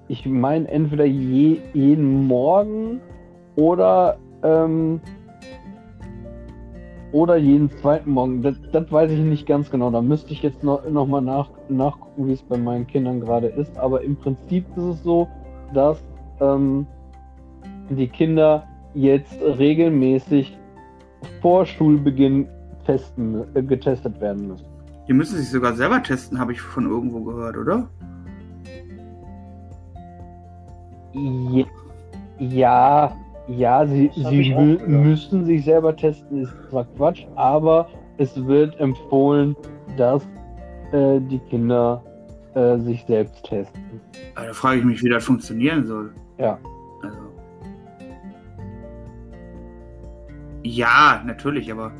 ich 0.08 0.26
meine 0.26 0.68
entweder 0.68 1.04
je, 1.04 1.58
jeden 1.72 2.26
Morgen 2.26 3.00
oder 3.56 4.18
ähm, 4.42 5.00
oder 7.14 7.36
jeden 7.36 7.70
zweiten 7.70 8.10
Morgen. 8.10 8.42
Das, 8.42 8.56
das 8.72 8.90
weiß 8.90 9.12
ich 9.12 9.20
nicht 9.20 9.46
ganz 9.46 9.70
genau. 9.70 9.88
Da 9.92 10.02
müsste 10.02 10.32
ich 10.32 10.42
jetzt 10.42 10.64
noch, 10.64 10.84
noch 10.90 11.06
mal 11.06 11.20
nach, 11.20 11.48
nachgucken, 11.68 12.26
wie 12.26 12.32
es 12.32 12.42
bei 12.42 12.58
meinen 12.58 12.88
Kindern 12.88 13.20
gerade 13.20 13.46
ist. 13.46 13.78
Aber 13.78 14.02
im 14.02 14.16
Prinzip 14.16 14.66
ist 14.76 14.82
es 14.82 15.02
so, 15.04 15.28
dass 15.72 16.02
ähm, 16.40 16.88
die 17.88 18.08
Kinder 18.08 18.66
jetzt 18.94 19.40
regelmäßig 19.40 20.58
vor 21.40 21.66
Schulbeginn 21.66 22.48
testen, 22.84 23.44
äh, 23.54 23.62
getestet 23.62 24.20
werden 24.20 24.48
müssen. 24.48 24.66
Die 25.08 25.12
müssen 25.12 25.36
sich 25.36 25.50
sogar 25.50 25.74
selber 25.74 26.02
testen, 26.02 26.38
habe 26.38 26.52
ich 26.52 26.60
von 26.60 26.86
irgendwo 26.88 27.20
gehört, 27.22 27.56
oder? 27.56 27.88
Je- 31.12 31.66
Ja, 32.38 33.14
ja, 33.46 33.86
sie, 33.86 34.10
sie 34.14 34.54
mü- 34.54 34.84
müssen 34.86 35.44
sich 35.44 35.64
selber 35.64 35.94
testen, 35.94 36.42
ist 36.42 36.52
zwar 36.70 36.84
Quatsch, 36.96 37.26
aber 37.36 37.88
es 38.18 38.34
wird 38.46 38.78
empfohlen, 38.80 39.54
dass 39.96 40.22
äh, 40.92 41.20
die 41.20 41.38
Kinder 41.50 42.02
äh, 42.54 42.78
sich 42.78 43.04
selbst 43.06 43.44
testen. 43.44 44.00
Da 44.34 44.52
frage 44.52 44.78
ich 44.80 44.84
mich, 44.84 45.02
wie 45.02 45.08
das 45.10 45.24
funktionieren 45.24 45.86
soll. 45.86 46.12
Ja. 46.38 46.58
Also. 47.02 47.18
Ja, 50.62 51.22
natürlich, 51.26 51.70
aber 51.70 51.92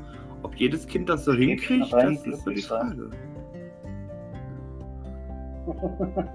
ob 0.55 0.61
jedes 0.61 0.87
Kind 0.87 1.09
das 1.09 1.25
so 1.25 1.33
hinkriegt, 1.33 1.93
das 1.93 2.27
ist 2.27 2.45
so 2.45 2.51
die. 2.51 2.63
Frage. 2.63 3.11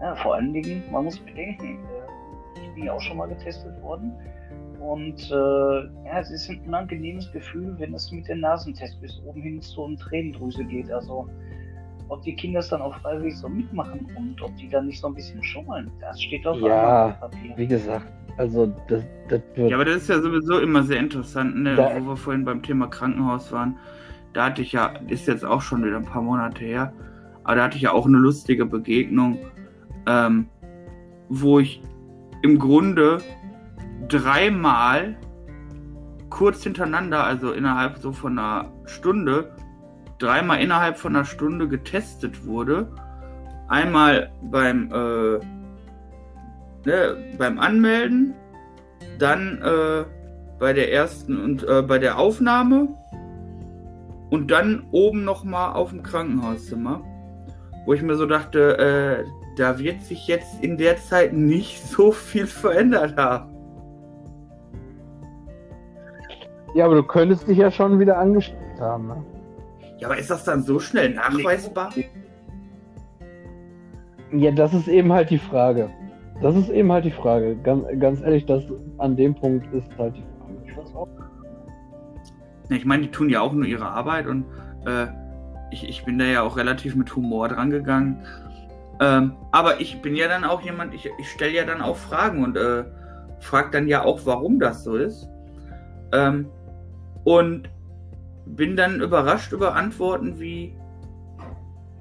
Ja, 0.00 0.14
vor 0.14 0.36
allen 0.36 0.52
Dingen, 0.52 0.84
man 0.92 1.06
muss 1.06 1.18
bedenken, 1.18 1.80
äh, 1.84 2.60
ich 2.62 2.72
bin 2.76 2.84
ja 2.84 2.92
auch 2.92 3.00
schon 3.00 3.16
mal 3.16 3.26
getestet 3.26 3.82
worden. 3.82 4.12
Und 4.78 5.28
äh, 5.28 6.06
ja, 6.06 6.20
es 6.20 6.30
ist 6.30 6.48
ein 6.48 6.60
unangenehmes 6.68 7.32
Gefühl, 7.32 7.74
wenn 7.80 7.92
es 7.94 8.12
mit 8.12 8.28
der 8.28 8.36
Nasentest 8.36 9.00
bis 9.00 9.20
oben 9.26 9.42
hin 9.42 9.60
zur 9.60 9.96
Tränendrüse 9.96 10.64
geht. 10.66 10.88
Also 10.92 11.28
ob 12.08 12.22
die 12.22 12.34
Kinder 12.34 12.60
es 12.60 12.68
dann 12.68 12.80
auch 12.82 12.94
freiwillig 13.00 13.36
so 13.36 13.48
mitmachen 13.48 14.06
und 14.16 14.40
ob 14.42 14.54
die 14.56 14.68
dann 14.68 14.86
nicht 14.86 15.00
so 15.00 15.08
ein 15.08 15.14
bisschen 15.14 15.42
schummeln, 15.42 15.90
das 16.00 16.20
steht 16.20 16.46
auf 16.46 16.58
Ja, 16.60 17.06
einem 17.06 17.18
Papier. 17.20 17.56
Wie 17.56 17.66
gesagt, 17.66 18.06
also 18.36 18.66
das, 18.88 19.02
das 19.28 19.42
wird. 19.54 19.70
Ja, 19.70 19.76
aber 19.76 19.84
das 19.84 19.96
ist 19.96 20.08
ja 20.08 20.20
sowieso 20.20 20.58
immer 20.58 20.82
sehr 20.82 20.98
interessant, 21.00 21.56
ne? 21.56 21.76
Da- 21.76 21.94
wo 22.00 22.08
wir 22.10 22.16
vorhin 22.16 22.44
beim 22.44 22.62
Thema 22.62 22.86
Krankenhaus 22.88 23.52
waren. 23.52 23.76
Da 24.32 24.46
hatte 24.46 24.62
ich 24.62 24.72
ja, 24.72 24.92
ist 25.08 25.26
jetzt 25.26 25.44
auch 25.44 25.62
schon 25.62 25.84
wieder 25.84 25.96
ein 25.96 26.04
paar 26.04 26.22
Monate 26.22 26.64
her, 26.64 26.92
aber 27.44 27.56
da 27.56 27.64
hatte 27.64 27.76
ich 27.76 27.82
ja 27.82 27.92
auch 27.92 28.06
eine 28.06 28.18
lustige 28.18 28.66
Begegnung, 28.66 29.38
ähm, 30.06 30.48
wo 31.28 31.58
ich 31.58 31.82
im 32.42 32.58
Grunde 32.58 33.18
dreimal 34.08 35.16
kurz 36.30 36.62
hintereinander, 36.62 37.24
also 37.24 37.52
innerhalb 37.52 37.98
so 37.98 38.12
von 38.12 38.38
einer 38.38 38.70
Stunde, 38.86 39.50
dreimal 40.18 40.60
innerhalb 40.60 40.98
von 40.98 41.14
einer 41.14 41.24
Stunde 41.24 41.68
getestet 41.68 42.46
wurde. 42.46 42.88
Einmal 43.68 44.30
beim, 44.42 44.90
äh, 44.92 45.38
ne, 46.86 47.16
beim 47.36 47.58
Anmelden, 47.58 48.34
dann 49.18 49.60
äh, 49.62 50.04
bei 50.58 50.72
der 50.72 50.92
ersten 50.92 51.38
und 51.38 51.66
äh, 51.68 51.82
bei 51.82 51.98
der 51.98 52.18
Aufnahme 52.18 52.88
und 54.30 54.50
dann 54.50 54.86
oben 54.90 55.24
nochmal 55.24 55.74
auf 55.74 55.90
dem 55.90 56.02
Krankenhauszimmer, 56.02 57.02
wo 57.86 57.94
ich 57.94 58.02
mir 58.02 58.16
so 58.16 58.26
dachte, 58.26 58.78
äh, 58.78 59.24
da 59.56 59.78
wird 59.78 60.02
sich 60.02 60.26
jetzt 60.26 60.62
in 60.62 60.76
der 60.76 60.96
Zeit 60.96 61.32
nicht 61.32 61.82
so 61.86 62.12
viel 62.12 62.46
verändert 62.46 63.16
haben. 63.16 63.54
Ja, 66.74 66.84
aber 66.84 66.96
du 66.96 67.02
könntest 67.02 67.48
dich 67.48 67.58
ja 67.58 67.70
schon 67.70 67.98
wieder 67.98 68.18
angesteckt 68.18 68.80
haben. 68.80 69.08
Ne? 69.08 69.24
Ja, 69.98 70.08
aber 70.08 70.18
ist 70.18 70.30
das 70.30 70.44
dann 70.44 70.62
so 70.62 70.78
schnell 70.78 71.14
nachweisbar? 71.14 71.92
Ja, 74.32 74.50
das 74.50 74.74
ist 74.74 74.88
eben 74.88 75.12
halt 75.12 75.30
die 75.30 75.38
Frage. 75.38 75.90
Das 76.40 76.54
ist 76.54 76.68
eben 76.68 76.92
halt 76.92 77.04
die 77.04 77.10
Frage. 77.10 77.56
Ganz, 77.56 77.84
ganz 77.98 78.20
ehrlich, 78.20 78.46
das 78.46 78.62
an 78.98 79.16
dem 79.16 79.34
Punkt 79.34 79.72
ist 79.74 79.88
halt 79.98 80.16
die 80.16 80.22
Frage. 80.22 80.56
Ich 80.66 80.76
weiß 80.76 80.94
auch. 80.94 81.08
Ja, 82.68 82.76
Ich 82.76 82.84
meine, 82.84 83.02
die 83.02 83.10
tun 83.10 83.28
ja 83.28 83.40
auch 83.40 83.52
nur 83.52 83.64
ihre 83.64 83.86
Arbeit 83.86 84.26
und 84.26 84.44
äh, 84.86 85.06
ich, 85.70 85.88
ich 85.88 86.04
bin 86.04 86.18
da 86.18 86.24
ja 86.24 86.42
auch 86.42 86.56
relativ 86.56 86.94
mit 86.94 87.14
Humor 87.16 87.48
dran 87.48 87.70
gegangen. 87.70 88.24
Ähm, 89.00 89.32
aber 89.52 89.80
ich 89.80 90.00
bin 90.00 90.14
ja 90.14 90.28
dann 90.28 90.44
auch 90.44 90.60
jemand, 90.60 90.94
ich, 90.94 91.08
ich 91.18 91.30
stelle 91.30 91.52
ja 91.52 91.64
dann 91.64 91.80
auch 91.80 91.96
Fragen 91.96 92.42
und 92.44 92.56
äh, 92.56 92.84
frage 93.40 93.70
dann 93.72 93.88
ja 93.88 94.04
auch, 94.04 94.20
warum 94.24 94.60
das 94.60 94.84
so 94.84 94.96
ist. 94.96 95.28
Ähm, 96.12 96.48
und 97.24 97.68
bin 98.56 98.76
dann 98.76 99.00
überrascht 99.00 99.52
über 99.52 99.74
Antworten 99.74 100.38
wie, 100.38 100.76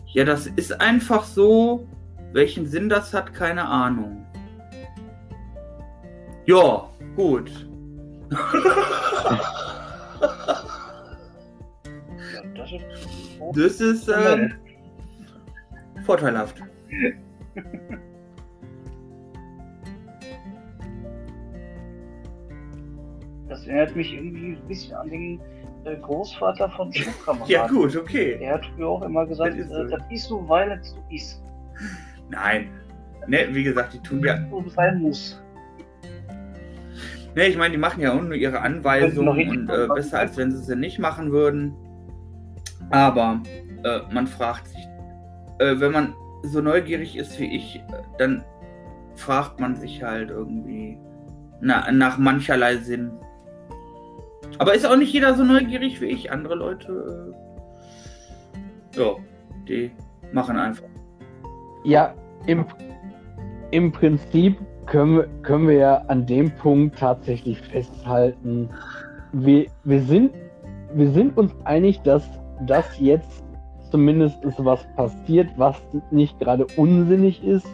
ja, 0.07 0.23
das 0.23 0.47
ist 0.47 0.79
einfach 0.79 1.23
so, 1.23 1.87
welchen 2.33 2.65
Sinn 2.65 2.89
das 2.89 3.13
hat, 3.13 3.33
keine 3.33 3.65
Ahnung. 3.65 4.25
Ja, 6.45 6.89
gut. 7.15 7.51
Das 13.53 13.81
ist 13.81 14.09
ähm, 14.09 14.53
vorteilhaft. 16.05 16.61
Das 23.47 23.65
erinnert 23.65 23.95
mich 23.95 24.13
irgendwie 24.13 24.53
ein 24.53 24.67
bisschen 24.67 24.95
an 24.95 25.09
den 25.09 25.41
Großvater 25.95 26.69
von 26.71 26.93
Schulkameraden. 26.93 27.51
Ja, 27.51 27.67
gut, 27.67 27.95
okay. 27.95 28.37
Er 28.41 28.55
hat 28.55 28.65
früher 28.75 28.89
auch 28.89 29.01
immer 29.03 29.25
gesagt, 29.25 29.53
Das 29.53 29.65
ist 29.65 29.71
äh, 29.71 29.75
so. 29.75 29.83
das 29.87 30.01
isst 30.09 30.29
du, 30.29 30.47
weil 30.47 30.71
es 30.71 30.93
du 30.93 31.15
isst. 31.15 31.43
Nein. 32.29 32.69
Ne, 33.27 33.47
wie 33.51 33.63
gesagt, 33.63 33.93
die 33.93 33.99
tun 33.99 34.23
ja. 34.23 34.37
So 34.49 34.63
sein 34.69 35.01
muss. 35.01 35.41
Ne, 37.35 37.45
ich 37.47 37.57
meine, 37.57 37.73
die 37.73 37.77
machen 37.77 38.01
ja 38.01 38.13
auch 38.13 38.21
nur 38.21 38.33
ihre 38.33 38.61
Anweisungen 38.61 39.49
und 39.49 39.69
äh, 39.69 39.87
besser 39.93 40.19
als 40.19 40.37
wenn 40.37 40.51
sie 40.51 40.63
sie 40.63 40.75
nicht 40.75 40.99
machen 40.99 41.31
würden. 41.31 41.73
Aber 42.89 43.41
äh, 43.83 43.99
man 44.11 44.27
fragt 44.27 44.67
sich, 44.67 44.87
äh, 45.59 45.79
wenn 45.79 45.91
man 45.91 46.13
so 46.43 46.61
neugierig 46.61 47.17
ist 47.17 47.39
wie 47.39 47.55
ich, 47.55 47.75
äh, 47.75 47.81
dann 48.17 48.43
fragt 49.15 49.59
man 49.59 49.75
sich 49.75 50.03
halt 50.03 50.29
irgendwie 50.29 50.97
na, 51.61 51.91
nach 51.91 52.17
mancherlei 52.17 52.77
Sinn. 52.77 53.11
Aber 54.59 54.73
ist 54.73 54.85
auch 54.85 54.95
nicht 54.97 55.13
jeder 55.13 55.35
so 55.35 55.43
neugierig 55.43 56.01
wie 56.01 56.05
ich. 56.07 56.31
Andere 56.31 56.55
Leute, 56.55 57.33
äh, 58.95 58.99
ja, 58.99 59.15
die 59.67 59.91
machen 60.31 60.57
einfach. 60.57 60.87
Ja, 61.83 62.13
im, 62.47 62.65
im 63.71 63.91
Prinzip 63.91 64.57
können 64.85 65.17
wir, 65.17 65.27
können 65.43 65.67
wir 65.67 65.75
ja 65.75 65.95
an 66.07 66.25
dem 66.25 66.51
Punkt 66.51 66.97
tatsächlich 66.99 67.61
festhalten, 67.61 68.69
wir, 69.33 69.67
wir, 69.83 70.01
sind, 70.01 70.31
wir 70.93 71.11
sind 71.11 71.37
uns 71.37 71.53
einig, 71.65 72.01
dass 72.03 72.23
das 72.65 72.85
jetzt 72.99 73.43
zumindest 73.91 74.43
ist 74.43 74.63
was 74.63 74.85
passiert, 74.95 75.47
was 75.57 75.79
nicht 76.11 76.39
gerade 76.39 76.65
unsinnig 76.77 77.43
ist, 77.43 77.67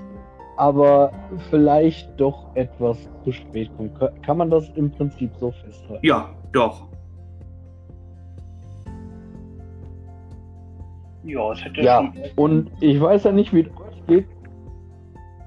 aber 0.58 1.12
vielleicht 1.50 2.10
doch 2.20 2.56
etwas 2.56 2.98
zu 3.24 3.32
spät 3.32 3.72
kommt. 3.78 3.98
Ka- 3.98 4.12
Kann 4.24 4.38
man 4.38 4.50
das 4.50 4.70
im 4.76 4.92
Prinzip 4.92 5.32
so 5.40 5.52
festhalten? 5.52 6.06
Ja, 6.06 6.30
doch. 6.54 6.88
Ja, 11.26 11.52
es 11.52 11.64
hätte 11.64 11.82
Ja, 11.82 12.00
schon- 12.02 12.32
und 12.36 12.72
ich 12.82 13.00
weiß 13.00 13.24
ja 13.24 13.32
nicht, 13.32 13.54
wie 13.54 13.62
es 13.62 13.68
euch 13.68 14.08
geht. 14.08 14.26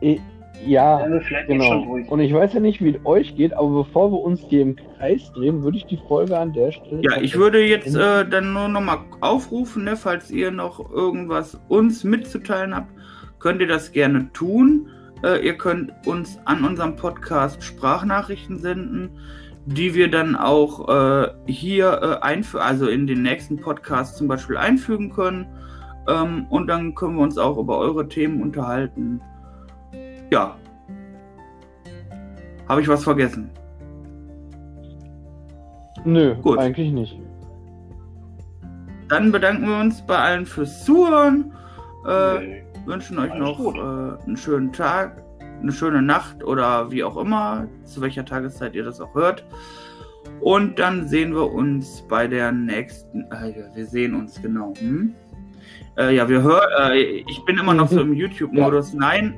Ich, 0.00 0.20
ja, 0.64 1.06
Genau. 1.46 1.98
Und 2.08 2.20
ich 2.20 2.32
weiß 2.32 2.54
ja 2.54 2.60
nicht, 2.60 2.82
wie 2.82 2.90
es 2.90 3.04
euch 3.04 3.36
geht, 3.36 3.52
aber 3.52 3.84
bevor 3.84 4.10
wir 4.10 4.18
uns 4.20 4.40
hier 4.40 4.62
im 4.62 4.76
Kreis 4.76 5.30
drehen, 5.32 5.62
würde 5.62 5.76
ich 5.76 5.84
die 5.84 5.98
Folge 6.08 6.38
an 6.38 6.52
der 6.54 6.72
Stelle. 6.72 7.02
Ja, 7.02 7.20
ich 7.20 7.36
würde 7.36 7.64
jetzt 7.64 7.94
äh, 7.94 8.26
dann 8.26 8.52
nur 8.54 8.68
nochmal 8.68 8.98
aufrufen, 9.20 9.84
ne, 9.84 9.96
falls 9.96 10.30
ihr 10.30 10.50
noch 10.50 10.90
irgendwas 10.90 11.60
uns 11.68 12.04
mitzuteilen 12.04 12.74
habt, 12.74 12.90
könnt 13.38 13.60
ihr 13.60 13.68
das 13.68 13.92
gerne 13.92 14.32
tun. 14.32 14.88
Äh, 15.22 15.44
ihr 15.46 15.56
könnt 15.58 15.92
uns 16.06 16.38
an 16.46 16.64
unserem 16.64 16.96
Podcast 16.96 17.62
Sprachnachrichten 17.62 18.58
senden, 18.58 19.10
die 19.66 19.94
wir 19.94 20.10
dann 20.10 20.36
auch 20.36 20.88
äh, 20.88 21.28
hier 21.46 22.00
äh, 22.00 22.24
einfügen, 22.24 22.62
also 22.62 22.86
in 22.86 23.06
den 23.06 23.22
nächsten 23.22 23.60
Podcast 23.60 24.16
zum 24.16 24.28
Beispiel 24.28 24.56
einfügen 24.56 25.12
können. 25.12 25.46
Ähm, 26.08 26.46
und 26.50 26.68
dann 26.68 26.94
können 26.94 27.16
wir 27.16 27.22
uns 27.22 27.36
auch 27.36 27.58
über 27.58 27.78
eure 27.78 28.08
Themen 28.08 28.40
unterhalten. 28.40 29.20
Ja. 30.30 30.56
Habe 32.68 32.80
ich 32.80 32.88
was 32.88 33.02
vergessen? 33.02 33.50
Nö, 36.04 36.36
Gut. 36.36 36.58
eigentlich 36.58 36.92
nicht. 36.92 37.18
Dann 39.08 39.32
bedanken 39.32 39.66
wir 39.68 39.80
uns 39.80 40.04
bei 40.06 40.16
allen 40.16 40.46
fürs 40.46 40.84
Zuhören. 40.84 41.52
Äh, 42.06 42.38
Nee. 42.38 42.62
wünschen 42.84 43.18
euch 43.18 43.32
Alles 43.32 43.58
noch 43.58 43.74
äh, 43.74 44.24
einen 44.24 44.36
schönen 44.36 44.72
Tag, 44.72 45.22
eine 45.66 45.72
schöne 45.72 46.00
Nacht 46.00 46.44
oder 46.44 46.90
wie 46.92 47.02
auch 47.02 47.16
immer, 47.16 47.66
zu 47.84 48.00
welcher 48.00 48.24
Tageszeit 48.24 48.74
ihr 48.76 48.84
das 48.84 49.00
auch 49.00 49.14
hört. 49.14 49.44
Und 50.40 50.78
dann 50.78 51.08
sehen 51.08 51.34
wir 51.34 51.52
uns 51.52 52.04
bei 52.08 52.26
der 52.28 52.52
nächsten. 52.52 53.22
Äh, 53.32 53.54
wir 53.74 53.86
sehen 53.86 54.14
uns 54.14 54.40
genau. 54.40 54.72
Hm? 54.78 55.14
Äh, 55.98 56.14
ja, 56.14 56.28
wir 56.28 56.42
hören. 56.42 56.92
Äh, 56.92 57.24
ich 57.28 57.44
bin 57.44 57.58
immer 57.58 57.74
noch 57.74 57.88
so 57.88 58.00
im 58.00 58.12
YouTube-Modus. 58.22 58.94
Nein, 58.94 59.34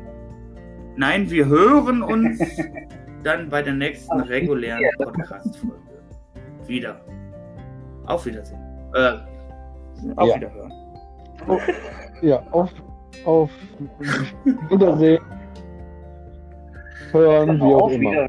nein, 0.97 1.31
wir 1.31 1.47
hören 1.47 2.03
uns 2.03 2.41
dann 3.25 3.49
bei 3.49 3.63
der 3.63 3.75
nächsten 3.75 4.21
regulären 4.21 4.85
Podcast-Folge 4.99 5.77
wieder. 6.67 7.01
Auf 8.07 8.27
Wiedersehen. 8.27 8.61
Äh, 8.95 9.13
auf 10.17 10.29
Ja. 10.29 10.37
Wiederhören. 10.37 10.73
Ja, 12.21 12.43
auf, 12.51 12.71
auf 13.25 13.51
Wiedersehen. 14.69 15.23
Hören, 17.13 17.59
wie 17.59 17.75
auch 17.75 17.89
immer. 17.91 18.11
Wieder- 18.13 18.29